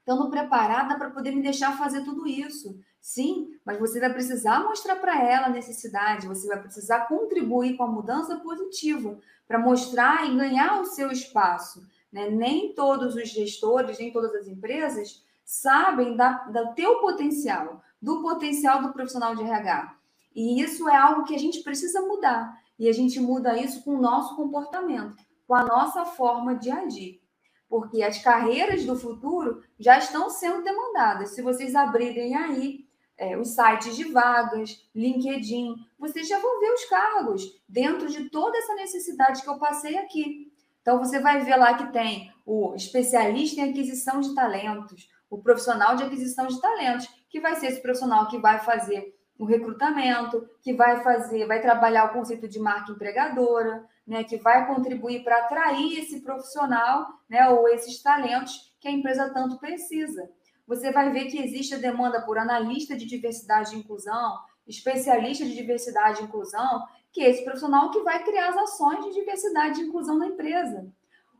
estando 0.00 0.28
preparada 0.28 0.98
para 0.98 1.08
poder 1.08 1.30
me 1.30 1.42
deixar 1.42 1.78
fazer 1.78 2.04
tudo 2.04 2.28
isso. 2.28 2.78
Sim, 3.00 3.58
mas 3.64 3.78
você 3.78 3.98
vai 3.98 4.12
precisar 4.12 4.62
mostrar 4.62 4.96
para 4.96 5.18
ela 5.18 5.46
a 5.46 5.50
necessidade, 5.50 6.28
você 6.28 6.46
vai 6.46 6.60
precisar 6.60 7.08
contribuir 7.08 7.78
com 7.78 7.84
a 7.84 7.90
mudança 7.90 8.36
positiva 8.36 9.18
para 9.48 9.58
mostrar 9.58 10.28
e 10.28 10.36
ganhar 10.36 10.78
o 10.82 10.84
seu 10.84 11.10
espaço. 11.10 11.88
Né? 12.16 12.30
Nem 12.30 12.72
todos 12.72 13.14
os 13.14 13.28
gestores, 13.28 13.98
nem 13.98 14.10
todas 14.10 14.34
as 14.34 14.48
empresas 14.48 15.22
sabem 15.44 16.16
da, 16.16 16.44
do 16.48 16.74
teu 16.74 16.98
potencial, 16.98 17.82
do 18.00 18.22
potencial 18.22 18.80
do 18.80 18.92
profissional 18.94 19.36
de 19.36 19.42
RH. 19.42 19.98
E 20.34 20.62
isso 20.62 20.88
é 20.88 20.96
algo 20.96 21.24
que 21.24 21.34
a 21.34 21.38
gente 21.38 21.62
precisa 21.62 22.00
mudar. 22.00 22.58
E 22.78 22.88
a 22.88 22.92
gente 22.92 23.20
muda 23.20 23.60
isso 23.60 23.84
com 23.84 23.96
o 23.96 24.00
nosso 24.00 24.34
comportamento, 24.34 25.22
com 25.46 25.54
a 25.54 25.64
nossa 25.64 26.06
forma 26.06 26.54
de 26.54 26.70
agir. 26.70 27.20
Porque 27.68 28.02
as 28.02 28.22
carreiras 28.22 28.86
do 28.86 28.96
futuro 28.96 29.62
já 29.78 29.98
estão 29.98 30.30
sendo 30.30 30.64
demandadas. 30.64 31.34
Se 31.34 31.42
vocês 31.42 31.74
abrirem 31.74 32.34
aí 32.34 32.86
é, 33.18 33.36
os 33.36 33.48
sites 33.48 33.94
de 33.94 34.04
vagas, 34.04 34.88
LinkedIn, 34.94 35.74
vocês 35.98 36.26
já 36.26 36.38
vão 36.38 36.60
ver 36.60 36.72
os 36.72 36.84
cargos 36.86 37.60
dentro 37.68 38.08
de 38.08 38.30
toda 38.30 38.56
essa 38.56 38.74
necessidade 38.74 39.42
que 39.42 39.48
eu 39.48 39.58
passei 39.58 39.98
aqui. 39.98 40.50
Então, 40.86 41.00
você 41.00 41.18
vai 41.18 41.40
ver 41.40 41.56
lá 41.56 41.74
que 41.74 41.92
tem 41.92 42.32
o 42.46 42.72
especialista 42.76 43.60
em 43.60 43.70
aquisição 43.70 44.20
de 44.20 44.32
talentos, 44.36 45.08
o 45.28 45.42
profissional 45.42 45.96
de 45.96 46.04
aquisição 46.04 46.46
de 46.46 46.60
talentos, 46.60 47.08
que 47.28 47.40
vai 47.40 47.56
ser 47.56 47.66
esse 47.66 47.82
profissional 47.82 48.28
que 48.28 48.38
vai 48.38 48.60
fazer 48.60 49.12
o 49.36 49.44
recrutamento, 49.44 50.48
que 50.62 50.72
vai 50.72 51.02
fazer, 51.02 51.44
vai 51.48 51.60
trabalhar 51.60 52.04
o 52.04 52.12
conceito 52.12 52.46
de 52.46 52.60
marca 52.60 52.92
empregadora, 52.92 53.84
né, 54.06 54.22
que 54.22 54.36
vai 54.36 54.64
contribuir 54.68 55.24
para 55.24 55.38
atrair 55.38 55.98
esse 55.98 56.20
profissional, 56.20 57.04
né, 57.28 57.48
ou 57.48 57.66
esses 57.66 58.00
talentos 58.00 58.72
que 58.80 58.86
a 58.86 58.92
empresa 58.92 59.28
tanto 59.34 59.58
precisa. 59.58 60.30
Você 60.68 60.92
vai 60.92 61.10
ver 61.10 61.24
que 61.24 61.42
existe 61.42 61.74
a 61.74 61.78
demanda 61.78 62.22
por 62.22 62.38
analista 62.38 62.96
de 62.96 63.06
diversidade 63.06 63.74
e 63.74 63.78
inclusão, 63.80 64.38
especialista 64.68 65.44
de 65.44 65.56
diversidade 65.56 66.20
e 66.20 66.24
inclusão, 66.24 66.86
que 67.16 67.22
é 67.22 67.30
esse 67.30 67.42
profissional 67.44 67.90
que 67.90 68.02
vai 68.02 68.22
criar 68.22 68.50
as 68.50 68.58
ações 68.58 69.06
de 69.06 69.14
diversidade 69.14 69.80
e 69.80 69.86
inclusão 69.86 70.18
na 70.18 70.26
empresa. 70.26 70.86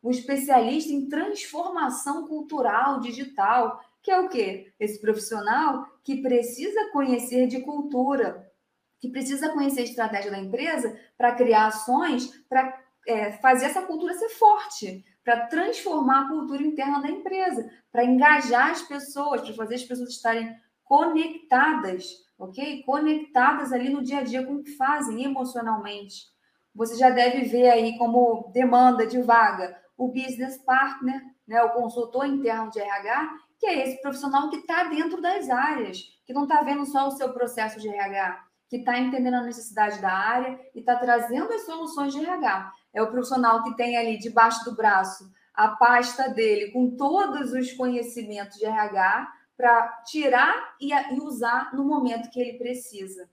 O 0.03 0.11
especialista 0.11 0.91
em 0.91 1.07
transformação 1.07 2.27
cultural 2.27 2.99
digital, 2.99 3.79
que 4.03 4.11
é 4.11 4.19
o 4.19 4.27
quê? 4.27 4.73
Esse 4.81 4.99
profissional 4.99 5.87
que 6.03 6.23
precisa 6.23 6.91
conhecer 6.93 7.47
de 7.47 7.61
cultura, 7.61 8.51
que 8.99 9.11
precisa 9.11 9.51
conhecer 9.51 9.83
a 9.83 9.85
estratégia 9.85 10.31
da 10.31 10.39
empresa 10.39 10.99
para 11.15 11.35
criar 11.35 11.67
ações 11.67 12.31
para 12.49 12.83
é, 13.07 13.33
fazer 13.33 13.67
essa 13.67 13.83
cultura 13.83 14.15
ser 14.15 14.31
forte, 14.31 15.05
para 15.23 15.47
transformar 15.47 16.23
a 16.23 16.29
cultura 16.31 16.63
interna 16.63 17.03
da 17.03 17.11
empresa, 17.11 17.71
para 17.93 18.03
engajar 18.03 18.71
as 18.71 18.81
pessoas, 18.81 19.43
para 19.43 19.53
fazer 19.53 19.75
as 19.75 19.85
pessoas 19.85 20.09
estarem 20.09 20.57
conectadas, 20.83 22.25
ok? 22.39 22.83
Conectadas 22.85 23.73
ali 23.73 23.89
no 23.89 24.03
dia 24.03 24.19
a 24.19 24.23
dia 24.23 24.45
com 24.45 24.57
o 24.57 24.63
que 24.63 24.77
fazem 24.77 25.25
emocionalmente. 25.25 26.25
Você 26.75 26.97
já 26.97 27.11
deve 27.11 27.43
ver 27.43 27.71
aí 27.71 27.97
como 27.97 28.51
demanda 28.53 29.07
de 29.07 29.21
vaga 29.23 29.77
o 29.97 30.09
business 30.09 30.59
partner, 30.59 31.23
né, 31.49 31.63
o 31.63 31.71
consultor 31.71 32.27
interno 32.27 32.71
de 32.71 32.79
RH, 32.79 33.31
que 33.59 33.67
é 33.67 33.83
esse 33.83 34.03
profissional 34.03 34.51
que 34.51 34.57
está 34.57 34.85
dentro 34.85 35.23
das 35.23 35.49
áreas, 35.49 36.03
que 36.27 36.35
não 36.35 36.43
está 36.43 36.63
vendo 36.63 36.85
só 36.85 37.09
o 37.09 37.13
seu 37.13 37.33
processo 37.33 37.81
de 37.81 37.89
RH, 37.89 38.45
que 38.69 38.77
está 38.77 38.99
entendendo 38.99 39.35
a 39.35 39.43
necessidade 39.43 40.01
da 40.01 40.13
área 40.13 40.61
e 40.75 40.81
está 40.81 40.97
trazendo 40.97 41.51
as 41.53 41.65
soluções 41.65 42.13
de 42.13 42.21
RH. 42.21 42.73
É 42.93 43.03
o 43.03 43.11
profissional 43.11 43.63
que 43.63 43.75
tem 43.77 43.97
ali 43.97 44.19
debaixo 44.19 44.65
do 44.65 44.77
braço 44.77 45.25
a 45.55 45.69
pasta 45.69 46.29
dele 46.29 46.71
com 46.71 46.95
todos 46.97 47.53
os 47.53 47.73
conhecimentos 47.73 48.59
de 48.59 48.67
RH 48.67 49.33
para 49.57 50.03
tirar 50.05 50.77
e, 50.81 50.93
e 50.93 51.21
usar 51.21 51.75
no 51.75 51.85
momento 51.85 52.31
que 52.31 52.41
ele 52.41 52.59
precisa. 52.59 53.29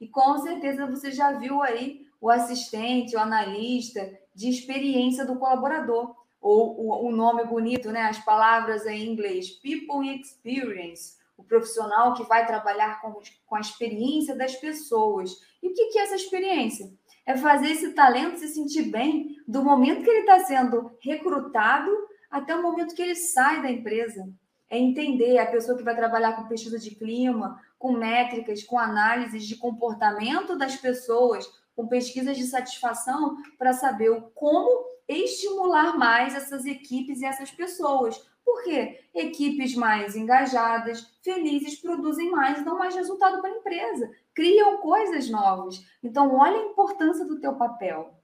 E 0.00 0.08
com 0.08 0.38
certeza 0.38 0.86
você 0.86 1.10
já 1.10 1.32
viu 1.32 1.62
aí 1.62 2.06
o 2.20 2.30
assistente, 2.30 3.16
o 3.16 3.20
analista 3.20 4.10
de 4.34 4.48
experiência 4.48 5.24
do 5.24 5.36
colaborador 5.36 6.14
ou 6.40 6.78
o, 6.78 7.08
o 7.08 7.10
nome 7.10 7.44
bonito, 7.44 7.90
né? 7.90 8.02
As 8.02 8.18
palavras 8.18 8.86
em 8.86 9.10
inglês, 9.10 9.50
people 9.50 10.08
experience, 10.08 11.16
o 11.36 11.42
profissional 11.42 12.14
que 12.14 12.24
vai 12.24 12.46
trabalhar 12.46 13.00
com, 13.00 13.20
com 13.46 13.56
a 13.56 13.60
experiência 13.60 14.34
das 14.34 14.54
pessoas. 14.56 15.32
E 15.62 15.68
o 15.68 15.74
que, 15.74 15.86
que 15.86 15.98
é 15.98 16.02
essa 16.02 16.16
experiência? 16.16 16.90
É 17.24 17.36
fazer 17.36 17.72
esse 17.72 17.92
talento 17.92 18.38
se 18.38 18.48
sentir 18.48 18.82
bem 18.84 19.36
do 19.46 19.64
momento 19.64 20.04
que 20.04 20.10
ele 20.10 20.20
está 20.20 20.40
sendo 20.40 20.92
recrutado 21.00 21.90
até 22.30 22.54
o 22.54 22.62
momento 22.62 22.94
que 22.94 23.02
ele 23.02 23.16
sai 23.16 23.62
da 23.62 23.70
empresa. 23.70 24.28
É 24.68 24.78
entender 24.78 25.38
a 25.38 25.46
pessoa 25.46 25.76
que 25.76 25.84
vai 25.84 25.94
trabalhar 25.94 26.32
com 26.34 26.48
pesquisa 26.48 26.78
de 26.78 26.94
clima, 26.94 27.60
com 27.78 27.92
métricas, 27.92 28.62
com 28.62 28.78
análises 28.78 29.44
de 29.44 29.56
comportamento 29.56 30.56
das 30.56 30.76
pessoas, 30.76 31.46
com 31.74 31.86
pesquisas 31.86 32.36
de 32.36 32.44
satisfação, 32.44 33.36
para 33.58 33.72
saber 33.72 34.10
como 34.34 34.86
estimular 35.08 35.96
mais 35.96 36.34
essas 36.34 36.64
equipes 36.64 37.20
e 37.20 37.26
essas 37.26 37.50
pessoas. 37.50 38.18
Por 38.44 38.62
quê? 38.64 39.04
Equipes 39.14 39.74
mais 39.74 40.16
engajadas, 40.16 41.12
felizes, 41.22 41.80
produzem 41.80 42.30
mais, 42.30 42.64
dão 42.64 42.78
mais 42.78 42.94
resultado 42.94 43.40
para 43.40 43.50
a 43.50 43.56
empresa, 43.56 44.10
criam 44.34 44.78
coisas 44.78 45.28
novas. 45.28 45.84
Então, 46.02 46.34
olha 46.34 46.56
a 46.56 46.66
importância 46.66 47.24
do 47.24 47.40
teu 47.40 47.54
papel. 47.54 48.15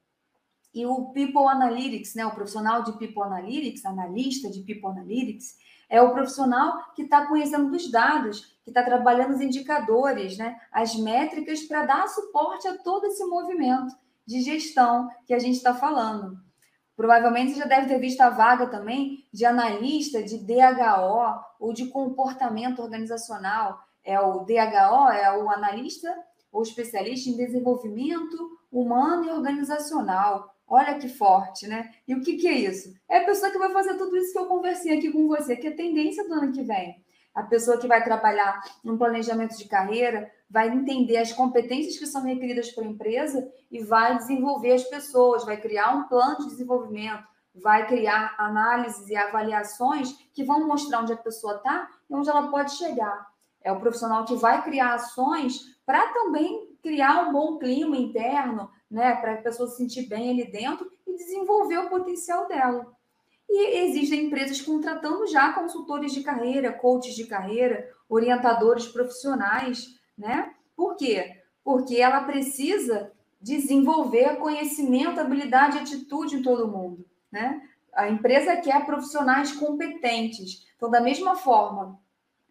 E 0.74 0.86
o 0.86 1.12
People 1.12 1.46
Analytics, 1.48 2.14
né, 2.14 2.24
o 2.24 2.34
profissional 2.34 2.82
de 2.82 2.92
People 2.92 3.22
Analytics, 3.22 3.84
analista 3.84 4.50
de 4.50 4.60
People 4.62 4.90
Analytics, 4.90 5.56
é 5.88 6.00
o 6.00 6.12
profissional 6.12 6.92
que 6.94 7.02
está 7.02 7.26
conhecendo 7.26 7.70
dos 7.70 7.90
dados, 7.90 8.56
que 8.64 8.70
está 8.70 8.82
trabalhando 8.82 9.34
os 9.34 9.40
indicadores, 9.40 10.38
né, 10.38 10.58
as 10.72 10.96
métricas 10.96 11.62
para 11.64 11.84
dar 11.84 12.08
suporte 12.08 12.66
a 12.66 12.78
todo 12.78 13.06
esse 13.06 13.24
movimento 13.26 13.94
de 14.26 14.40
gestão 14.40 15.10
que 15.26 15.34
a 15.34 15.38
gente 15.38 15.56
está 15.56 15.74
falando. 15.74 16.38
Provavelmente 16.96 17.52
você 17.52 17.58
já 17.58 17.66
deve 17.66 17.88
ter 17.88 17.98
visto 17.98 18.20
a 18.20 18.30
vaga 18.30 18.66
também 18.66 19.26
de 19.32 19.44
analista 19.44 20.22
de 20.22 20.38
DHO 20.38 21.40
ou 21.58 21.72
de 21.72 21.86
comportamento 21.86 22.80
organizacional. 22.80 23.80
É 24.04 24.20
o 24.20 24.40
DHO, 24.44 25.10
é 25.10 25.36
o 25.36 25.50
analista 25.50 26.14
ou 26.50 26.62
especialista 26.62 27.30
em 27.30 27.36
desenvolvimento 27.36 28.58
humano 28.70 29.24
e 29.24 29.30
organizacional. 29.30 30.51
Olha 30.74 30.98
que 30.98 31.06
forte, 31.06 31.66
né? 31.66 31.90
E 32.08 32.14
o 32.14 32.22
que, 32.22 32.38
que 32.38 32.48
é 32.48 32.52
isso? 32.52 32.94
É 33.06 33.18
a 33.18 33.26
pessoa 33.26 33.52
que 33.52 33.58
vai 33.58 33.70
fazer 33.70 33.94
tudo 33.98 34.16
isso 34.16 34.32
que 34.32 34.38
eu 34.38 34.46
conversei 34.46 34.96
aqui 34.96 35.12
com 35.12 35.28
você, 35.28 35.54
que 35.54 35.66
é 35.66 35.70
tendência 35.70 36.26
do 36.26 36.32
ano 36.32 36.50
que 36.50 36.62
vem. 36.62 37.04
A 37.34 37.42
pessoa 37.42 37.76
que 37.76 37.86
vai 37.86 38.02
trabalhar 38.02 38.58
no 38.82 38.96
planejamento 38.96 39.54
de 39.54 39.66
carreira, 39.66 40.32
vai 40.48 40.70
entender 40.70 41.18
as 41.18 41.30
competências 41.30 41.98
que 41.98 42.06
são 42.06 42.22
requeridas 42.22 42.70
para 42.70 42.84
a 42.84 42.86
empresa 42.86 43.46
e 43.70 43.82
vai 43.82 44.16
desenvolver 44.16 44.72
as 44.72 44.84
pessoas, 44.84 45.44
vai 45.44 45.60
criar 45.60 45.94
um 45.94 46.04
plano 46.04 46.38
de 46.38 46.46
desenvolvimento, 46.46 47.22
vai 47.54 47.86
criar 47.86 48.34
análises 48.38 49.06
e 49.10 49.14
avaliações 49.14 50.10
que 50.32 50.42
vão 50.42 50.66
mostrar 50.66 51.02
onde 51.02 51.12
a 51.12 51.18
pessoa 51.18 51.56
está 51.56 51.86
e 52.08 52.14
onde 52.14 52.30
ela 52.30 52.48
pode 52.48 52.72
chegar. 52.78 53.26
É 53.62 53.70
o 53.70 53.78
profissional 53.78 54.24
que 54.24 54.36
vai 54.36 54.64
criar 54.64 54.94
ações 54.94 55.76
para 55.84 56.14
também 56.14 56.71
criar 56.82 57.28
um 57.28 57.32
bom 57.32 57.58
clima 57.58 57.96
interno, 57.96 58.70
né, 58.90 59.14
para 59.16 59.34
a 59.34 59.42
pessoa 59.42 59.68
se 59.68 59.76
sentir 59.76 60.08
bem 60.08 60.30
ali 60.30 60.50
dentro 60.50 60.90
e 61.06 61.14
desenvolver 61.14 61.78
o 61.78 61.88
potencial 61.88 62.48
dela. 62.48 62.92
E 63.48 63.78
existem 63.84 64.26
empresas 64.26 64.60
contratando 64.60 65.26
já 65.26 65.52
consultores 65.52 66.12
de 66.12 66.22
carreira, 66.22 66.72
coaches 66.72 67.14
de 67.14 67.26
carreira, 67.26 67.88
orientadores 68.08 68.86
profissionais 68.86 70.02
né? 70.16 70.54
Por 70.76 70.96
quê? 70.96 71.42
Porque 71.64 71.96
ela 71.96 72.22
precisa 72.22 73.12
desenvolver 73.40 74.36
conhecimento, 74.36 75.20
habilidade 75.20 75.76
e 75.76 75.80
atitude 75.80 76.36
em 76.36 76.42
todo 76.42 76.70
mundo, 76.70 77.04
né? 77.30 77.60
A 77.92 78.08
empresa 78.08 78.56
quer 78.56 78.86
profissionais 78.86 79.52
competentes. 79.52 80.66
Então, 80.76 80.90
da 80.90 81.00
mesma 81.00 81.36
forma 81.36 82.00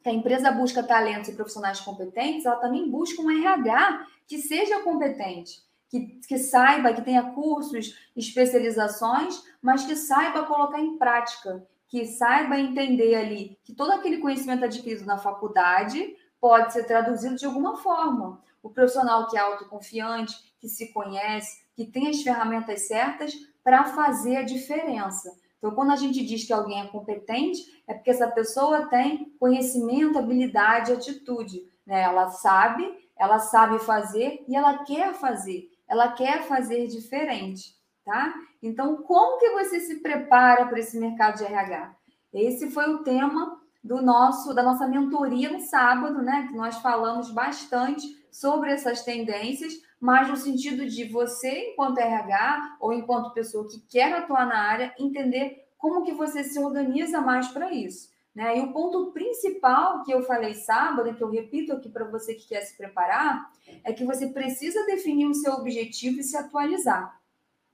que 0.04 0.10
a 0.10 0.14
empresa 0.14 0.52
busca 0.52 0.84
talentos 0.84 1.30
e 1.30 1.36
profissionais 1.36 1.80
competentes, 1.80 2.46
ela 2.46 2.58
também 2.58 2.90
busca 2.90 3.22
um 3.22 3.30
RH 3.30 4.08
que 4.28 4.40
seja 4.40 4.82
competente, 4.82 5.62
que, 5.90 6.20
que 6.28 6.38
saiba, 6.38 6.94
que 6.94 7.02
tenha 7.02 7.32
cursos, 7.32 7.98
especializações, 8.16 9.44
mas 9.62 9.84
que 9.84 9.96
saiba 9.96 10.46
colocar 10.46 10.80
em 10.80 10.98
prática, 10.98 11.66
que 11.88 12.06
saiba 12.06 12.58
entender 12.58 13.16
ali 13.16 13.60
que 13.64 13.74
todo 13.74 13.92
aquele 13.92 14.18
conhecimento 14.18 14.66
adquirido 14.66 15.06
na 15.06 15.18
faculdade 15.18 16.16
pode 16.40 16.74
ser 16.74 16.86
traduzido 16.86 17.36
de 17.36 17.46
alguma 17.46 17.78
forma. 17.78 18.42
O 18.64 18.70
profissional 18.70 19.28
que 19.28 19.38
é 19.38 19.40
autoconfiante, 19.42 20.36
que 20.60 20.70
se 20.70 20.92
conhece, 20.94 21.62
que 21.76 21.86
tem 21.86 22.08
as 22.08 22.22
ferramentas 22.22 22.88
certas 22.88 23.34
para 23.64 23.84
fazer 23.84 24.38
a 24.38 24.44
diferença. 24.44 25.32
Então, 25.62 25.76
quando 25.76 25.92
a 25.92 25.96
gente 25.96 26.26
diz 26.26 26.44
que 26.44 26.52
alguém 26.52 26.82
é 26.82 26.88
competente, 26.88 27.62
é 27.88 27.94
porque 27.94 28.10
essa 28.10 28.28
pessoa 28.28 28.88
tem 28.88 29.32
conhecimento, 29.40 30.18
habilidade, 30.18 30.92
atitude. 30.92 31.62
Né? 31.86 32.02
Ela 32.02 32.32
sabe, 32.32 32.92
ela 33.16 33.38
sabe 33.38 33.78
fazer 33.78 34.44
e 34.48 34.56
ela 34.56 34.84
quer 34.84 35.14
fazer. 35.14 35.70
Ela 35.88 36.14
quer 36.14 36.42
fazer 36.48 36.88
diferente, 36.88 37.76
tá? 38.04 38.34
Então, 38.64 39.04
como 39.04 39.38
que 39.38 39.52
você 39.52 39.80
se 39.82 40.02
prepara 40.02 40.66
para 40.66 40.80
esse 40.80 41.00
mercado 41.00 41.38
de 41.38 41.44
RH? 41.44 41.96
Esse 42.34 42.72
foi 42.72 42.90
o 42.90 43.04
tema 43.04 43.62
do 43.84 44.02
nosso 44.02 44.54
da 44.54 44.64
nossa 44.64 44.88
mentoria 44.88 45.52
no 45.52 45.60
sábado, 45.60 46.24
né? 46.24 46.48
Que 46.48 46.56
nós 46.56 46.78
falamos 46.78 47.30
bastante 47.30 48.08
sobre 48.32 48.72
essas 48.72 49.04
tendências, 49.04 49.74
mas 50.02 50.28
no 50.28 50.36
sentido 50.36 50.84
de 50.88 51.04
você, 51.04 51.70
enquanto 51.70 52.00
RH 52.00 52.78
ou 52.80 52.92
enquanto 52.92 53.34
pessoa 53.34 53.70
que 53.70 53.80
quer 53.82 54.12
atuar 54.12 54.48
na 54.48 54.58
área, 54.58 54.96
entender 54.98 55.68
como 55.78 56.04
que 56.04 56.12
você 56.12 56.44
se 56.44 56.58
organiza 56.60 57.22
mais 57.22 57.48
para 57.50 57.72
isso. 57.72 58.10
Né? 58.34 58.58
E 58.58 58.62
o 58.62 58.74
ponto 58.74 59.12
principal 59.12 60.04
que 60.04 60.12
eu 60.12 60.24
falei 60.24 60.56
sábado, 60.56 61.14
que 61.14 61.24
eu 61.24 61.30
repito 61.30 61.72
aqui 61.72 61.88
para 61.88 62.06
você 62.06 62.34
que 62.34 62.48
quer 62.48 62.62
se 62.62 62.76
preparar, 62.76 63.52
é 63.84 63.94
que 63.94 64.04
você 64.04 64.28
precisa 64.28 64.86
definir 64.88 65.28
o 65.28 65.36
seu 65.36 65.54
objetivo 65.54 66.20
e 66.20 66.24
se 66.24 66.36
atualizar. 66.36 67.22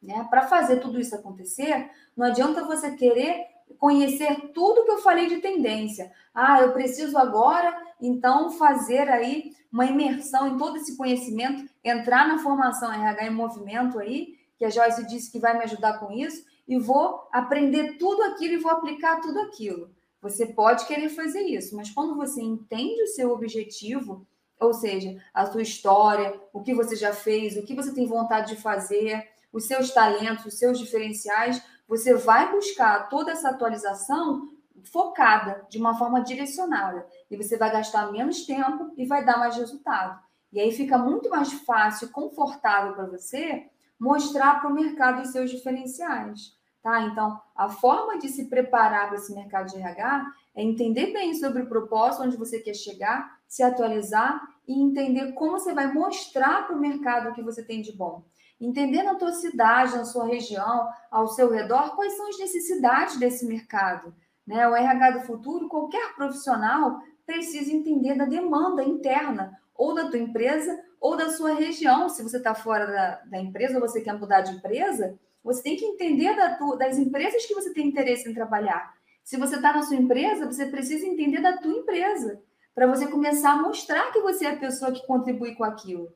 Né? 0.03 0.27
Para 0.29 0.47
fazer 0.47 0.81
tudo 0.81 0.99
isso 0.99 1.15
acontecer, 1.15 1.89
não 2.15 2.25
adianta 2.25 2.65
você 2.65 2.91
querer 2.95 3.45
conhecer 3.79 4.51
tudo 4.53 4.83
que 4.83 4.91
eu 4.91 4.97
falei 4.99 5.27
de 5.27 5.37
tendência. 5.37 6.11
Ah, 6.33 6.61
eu 6.61 6.73
preciso 6.73 7.17
agora, 7.17 7.75
então, 8.01 8.51
fazer 8.51 9.09
aí 9.09 9.51
uma 9.71 9.85
imersão 9.85 10.47
em 10.47 10.57
todo 10.57 10.77
esse 10.77 10.95
conhecimento, 10.95 11.69
entrar 11.83 12.27
na 12.27 12.39
formação 12.39 12.91
RH 12.91 13.27
em 13.27 13.33
movimento 13.33 13.99
aí, 13.99 14.35
que 14.57 14.65
a 14.65 14.69
Joyce 14.69 15.05
disse 15.07 15.31
que 15.31 15.39
vai 15.39 15.57
me 15.57 15.63
ajudar 15.63 15.99
com 15.99 16.11
isso, 16.11 16.43
e 16.67 16.77
vou 16.77 17.27
aprender 17.31 17.97
tudo 17.97 18.23
aquilo 18.23 18.53
e 18.53 18.57
vou 18.57 18.71
aplicar 18.71 19.21
tudo 19.21 19.39
aquilo. 19.41 19.89
Você 20.21 20.47
pode 20.47 20.85
querer 20.85 21.09
fazer 21.09 21.41
isso, 21.41 21.75
mas 21.75 21.91
quando 21.91 22.15
você 22.15 22.41
entende 22.41 23.01
o 23.03 23.07
seu 23.07 23.31
objetivo, 23.31 24.27
ou 24.59 24.73
seja, 24.73 25.15
a 25.33 25.45
sua 25.45 25.61
história, 25.61 26.39
o 26.51 26.61
que 26.61 26.73
você 26.73 26.95
já 26.95 27.13
fez, 27.13 27.55
o 27.55 27.63
que 27.63 27.75
você 27.75 27.93
tem 27.93 28.07
vontade 28.07 28.55
de 28.55 28.61
fazer, 28.61 29.27
os 29.53 29.65
seus 29.65 29.91
talentos, 29.91 30.45
os 30.45 30.57
seus 30.57 30.79
diferenciais, 30.79 31.61
você 31.88 32.13
vai 32.13 32.52
buscar 32.52 33.10
toda 33.10 33.32
essa 33.32 33.50
atualização 33.50 34.50
focada, 34.84 35.65
de 35.69 35.78
uma 35.78 35.97
forma 35.97 36.21
direcionada. 36.21 37.08
E 37.30 37.38
você 37.38 37.58
vai 37.58 37.71
gastar 37.71 38.12
menos 38.12 38.45
tempo 38.45 38.91
e 38.97 39.06
vai 39.06 39.23
dar 39.23 39.38
mais 39.38 39.56
resultado. 39.56 40.19
E 40.52 40.60
aí 40.60 40.71
fica 40.71 40.97
muito 40.97 41.30
mais 41.30 41.52
fácil, 41.52 42.10
confortável 42.10 42.93
para 42.93 43.06
você 43.06 43.69
mostrar 44.00 44.62
para 44.62 44.69
o 44.69 44.73
mercado 44.73 45.21
os 45.21 45.30
seus 45.30 45.50
diferenciais. 45.50 46.56
Tá? 46.82 47.02
Então, 47.02 47.39
a 47.56 47.67
forma 47.69 48.17
de 48.17 48.30
se 48.30 48.45
preparar 48.45 49.08
para 49.08 49.17
esse 49.17 49.34
mercado 49.34 49.67
de 49.67 49.78
RH 49.78 50.26
é 50.56 50.63
entender 50.63 51.12
bem 51.12 51.34
sobre 51.34 51.63
o 51.63 51.67
propósito, 51.67 52.23
onde 52.23 52.38
você 52.38 52.60
quer 52.60 52.76
chegar, 52.76 53.39
se 53.47 53.62
atualizar 53.62 54.41
e 54.67 54.82
entender 54.82 55.34
como 55.34 55.60
você 55.60 55.73
vai 55.73 55.91
mostrar 55.91 56.65
para 56.65 56.76
o 56.76 56.80
mercado 56.80 57.30
o 57.30 57.34
que 57.34 57.41
você 57.41 57.63
tem 57.63 57.82
de 57.82 57.91
bom. 57.91 58.23
Entender 58.59 59.03
na 59.03 59.15
tua 59.15 59.31
cidade, 59.33 59.95
na 59.95 60.05
sua 60.05 60.25
região, 60.25 60.89
ao 61.11 61.27
seu 61.27 61.49
redor, 61.49 61.95
quais 61.95 62.13
são 62.17 62.27
as 62.27 62.39
necessidades 62.39 63.17
desse 63.17 63.45
mercado. 63.45 64.13
Né? 64.45 64.67
O 64.67 64.75
RH 64.75 65.11
do 65.11 65.19
futuro, 65.21 65.67
qualquer 65.67 66.15
profissional 66.15 66.99
precisa 67.25 67.71
entender 67.71 68.15
da 68.15 68.25
demanda 68.25 68.83
interna, 68.83 69.59
ou 69.75 69.93
da 69.93 70.09
tua 70.09 70.17
empresa, 70.17 70.79
ou 70.99 71.15
da 71.15 71.29
sua 71.29 71.53
região. 71.53 72.09
Se 72.09 72.23
você 72.23 72.37
está 72.37 72.55
fora 72.55 72.87
da, 72.87 73.15
da 73.25 73.39
empresa 73.39 73.75
ou 73.75 73.81
você 73.81 74.01
quer 74.01 74.17
mudar 74.17 74.41
de 74.41 74.55
empresa, 74.55 75.19
você 75.43 75.61
tem 75.61 75.75
que 75.75 75.85
entender 75.85 76.35
da 76.35 76.55
tua, 76.55 76.77
das 76.77 76.97
empresas 76.97 77.45
que 77.45 77.53
você 77.53 77.73
tem 77.73 77.87
interesse 77.87 78.29
em 78.29 78.33
trabalhar. 78.33 78.93
Se 79.23 79.37
você 79.37 79.57
está 79.57 79.73
na 79.73 79.83
sua 79.83 79.97
empresa, 79.97 80.45
você 80.45 80.65
precisa 80.65 81.05
entender 81.05 81.41
da 81.41 81.57
tua 81.57 81.71
empresa, 81.71 82.41
para 82.73 82.87
você 82.87 83.07
começar 83.07 83.51
a 83.51 83.61
mostrar 83.61 84.11
que 84.11 84.21
você 84.21 84.45
é 84.45 84.51
a 84.51 84.57
pessoa 84.57 84.91
que 84.91 85.05
contribui 85.05 85.55
com 85.55 85.63
aquilo. 85.63 86.13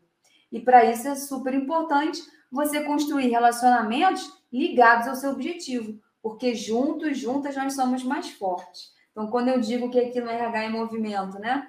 E 0.51 0.59
para 0.59 0.85
isso 0.85 1.07
é 1.07 1.15
super 1.15 1.53
importante 1.53 2.21
você 2.51 2.83
construir 2.83 3.29
relacionamentos 3.29 4.29
ligados 4.51 5.07
ao 5.07 5.15
seu 5.15 5.31
objetivo, 5.31 5.97
porque 6.21 6.53
juntos, 6.53 7.17
juntas, 7.17 7.55
nós 7.55 7.73
somos 7.73 8.03
mais 8.03 8.29
fortes. 8.29 8.91
Então, 9.11 9.27
quando 9.27 9.47
eu 9.47 9.59
digo 9.59 9.89
que 9.89 9.99
aqui 9.99 10.19
no 10.19 10.29
RH 10.29 10.65
em 10.65 10.71
movimento, 10.71 11.39
né? 11.39 11.67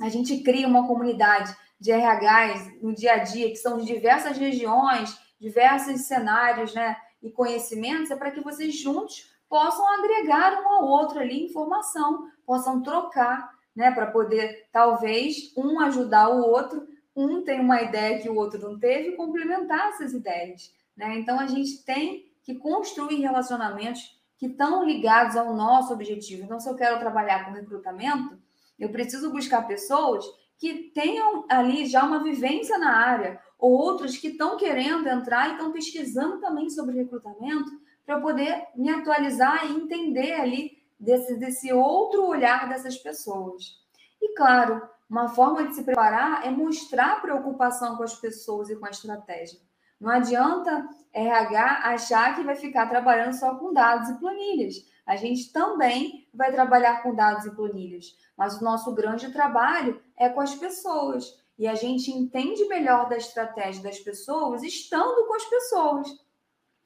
A 0.00 0.08
gente 0.08 0.42
cria 0.42 0.66
uma 0.66 0.86
comunidade 0.86 1.54
de 1.78 1.92
RHs 1.92 2.80
no 2.80 2.94
dia 2.94 3.14
a 3.14 3.18
dia, 3.18 3.48
que 3.50 3.56
são 3.56 3.78
de 3.78 3.86
diversas 3.86 4.36
regiões, 4.36 5.16
diversos 5.40 6.02
cenários, 6.02 6.72
né? 6.74 6.96
E 7.20 7.30
conhecimentos, 7.30 8.10
é 8.10 8.16
para 8.16 8.30
que 8.30 8.40
vocês 8.40 8.76
juntos 8.76 9.32
possam 9.48 9.86
agregar 9.92 10.60
um 10.62 10.68
ao 10.68 10.86
outro 10.86 11.20
ali 11.20 11.44
informação, 11.44 12.28
possam 12.46 12.82
trocar, 12.82 13.50
né? 13.74 13.90
Para 13.90 14.06
poder, 14.06 14.68
talvez, 14.72 15.52
um 15.56 15.80
ajudar 15.80 16.28
o 16.30 16.48
outro 16.48 16.86
um 17.14 17.42
tem 17.42 17.60
uma 17.60 17.82
ideia 17.82 18.20
que 18.20 18.28
o 18.28 18.36
outro 18.36 18.60
não 18.60 18.78
teve 18.78 19.12
complementar 19.12 19.88
essas 19.88 20.12
ideias. 20.12 20.74
Né? 20.96 21.18
Então, 21.18 21.38
a 21.38 21.46
gente 21.46 21.84
tem 21.84 22.30
que 22.42 22.54
construir 22.54 23.20
relacionamentos 23.20 24.20
que 24.36 24.46
estão 24.46 24.84
ligados 24.84 25.36
ao 25.36 25.54
nosso 25.54 25.92
objetivo. 25.92 26.42
Então, 26.42 26.58
se 26.58 26.68
eu 26.68 26.74
quero 26.74 26.98
trabalhar 26.98 27.44
com 27.44 27.52
recrutamento, 27.52 28.36
eu 28.78 28.90
preciso 28.90 29.30
buscar 29.30 29.66
pessoas 29.66 30.24
que 30.58 30.90
tenham 30.94 31.44
ali 31.48 31.86
já 31.86 32.04
uma 32.04 32.22
vivência 32.22 32.78
na 32.78 32.96
área, 32.96 33.40
ou 33.58 33.72
outros 33.72 34.16
que 34.16 34.28
estão 34.28 34.56
querendo 34.56 35.08
entrar 35.08 35.48
e 35.48 35.52
estão 35.52 35.72
pesquisando 35.72 36.40
também 36.40 36.68
sobre 36.68 36.96
recrutamento, 36.96 37.70
para 38.04 38.20
poder 38.20 38.66
me 38.74 38.90
atualizar 38.90 39.64
e 39.70 39.76
entender 39.76 40.32
ali 40.32 40.82
desse, 40.98 41.36
desse 41.36 41.72
outro 41.72 42.26
olhar 42.26 42.68
dessas 42.68 42.96
pessoas. 42.96 43.80
E 44.20 44.34
claro, 44.34 44.82
uma 45.12 45.28
forma 45.28 45.68
de 45.68 45.74
se 45.74 45.84
preparar 45.84 46.46
é 46.46 46.50
mostrar 46.50 47.20
preocupação 47.20 47.98
com 47.98 48.02
as 48.02 48.14
pessoas 48.14 48.70
e 48.70 48.76
com 48.76 48.86
a 48.86 48.90
estratégia. 48.90 49.60
Não 50.00 50.08
adianta 50.08 50.88
RH 51.12 51.82
achar 51.84 52.34
que 52.34 52.42
vai 52.42 52.56
ficar 52.56 52.88
trabalhando 52.88 53.34
só 53.34 53.54
com 53.56 53.74
dados 53.74 54.08
e 54.08 54.18
planilhas. 54.18 54.76
A 55.04 55.14
gente 55.16 55.52
também 55.52 56.26
vai 56.32 56.50
trabalhar 56.50 57.02
com 57.02 57.14
dados 57.14 57.44
e 57.44 57.54
planilhas, 57.54 58.16
mas 58.38 58.58
o 58.58 58.64
nosso 58.64 58.94
grande 58.94 59.30
trabalho 59.30 60.00
é 60.16 60.30
com 60.30 60.40
as 60.40 60.54
pessoas. 60.54 61.38
E 61.58 61.68
a 61.68 61.74
gente 61.74 62.10
entende 62.10 62.64
melhor 62.64 63.06
da 63.06 63.18
estratégia 63.18 63.82
das 63.82 63.98
pessoas 63.98 64.62
estando 64.62 65.26
com 65.26 65.34
as 65.34 65.44
pessoas. 65.44 66.08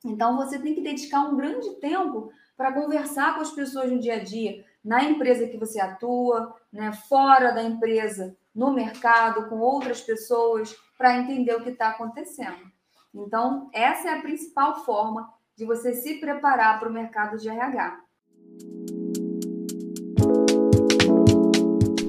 Então 0.05 0.37
você 0.37 0.59
tem 0.59 0.75
que 0.75 0.83
dedicar 0.83 1.21
um 1.21 1.37
grande 1.37 1.77
tempo 1.77 2.33
para 2.57 2.73
conversar 2.73 3.37
com 3.37 3.43
as 3.43 3.53
pessoas 3.53 3.89
no 3.93 4.01
dia 4.01 4.15
a 4.15 4.25
dia, 4.25 4.65
na 4.87 5.03
empresa 5.03 5.49
que 5.49 5.59
você 5.59 5.81
atua, 5.81 6.55
né, 6.73 6.93
fora 7.09 7.51
da 7.51 7.61
empresa, 7.61 8.37
no 8.55 8.73
mercado, 8.73 9.49
com 9.49 9.59
outras 9.59 10.01
pessoas, 10.01 10.77
para 10.97 11.19
entender 11.19 11.53
o 11.57 11.63
que 11.65 11.71
está 11.71 11.89
acontecendo. 11.89 12.71
Então, 13.13 13.69
essa 13.75 14.09
é 14.09 14.17
a 14.17 14.23
principal 14.23 14.85
forma 14.85 15.29
de 15.57 15.65
você 15.65 15.93
se 15.93 16.21
preparar 16.21 16.79
para 16.79 16.89
o 16.89 16.93
mercado 16.93 17.37
de 17.37 17.49
RH. 17.49 17.99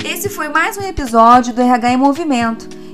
Esse 0.06 0.30
foi 0.30 0.48
mais 0.48 0.78
um 0.78 0.84
episódio 0.84 1.56
do 1.56 1.62
RH 1.62 1.94
em 1.94 1.98
Movimento. 1.98 2.68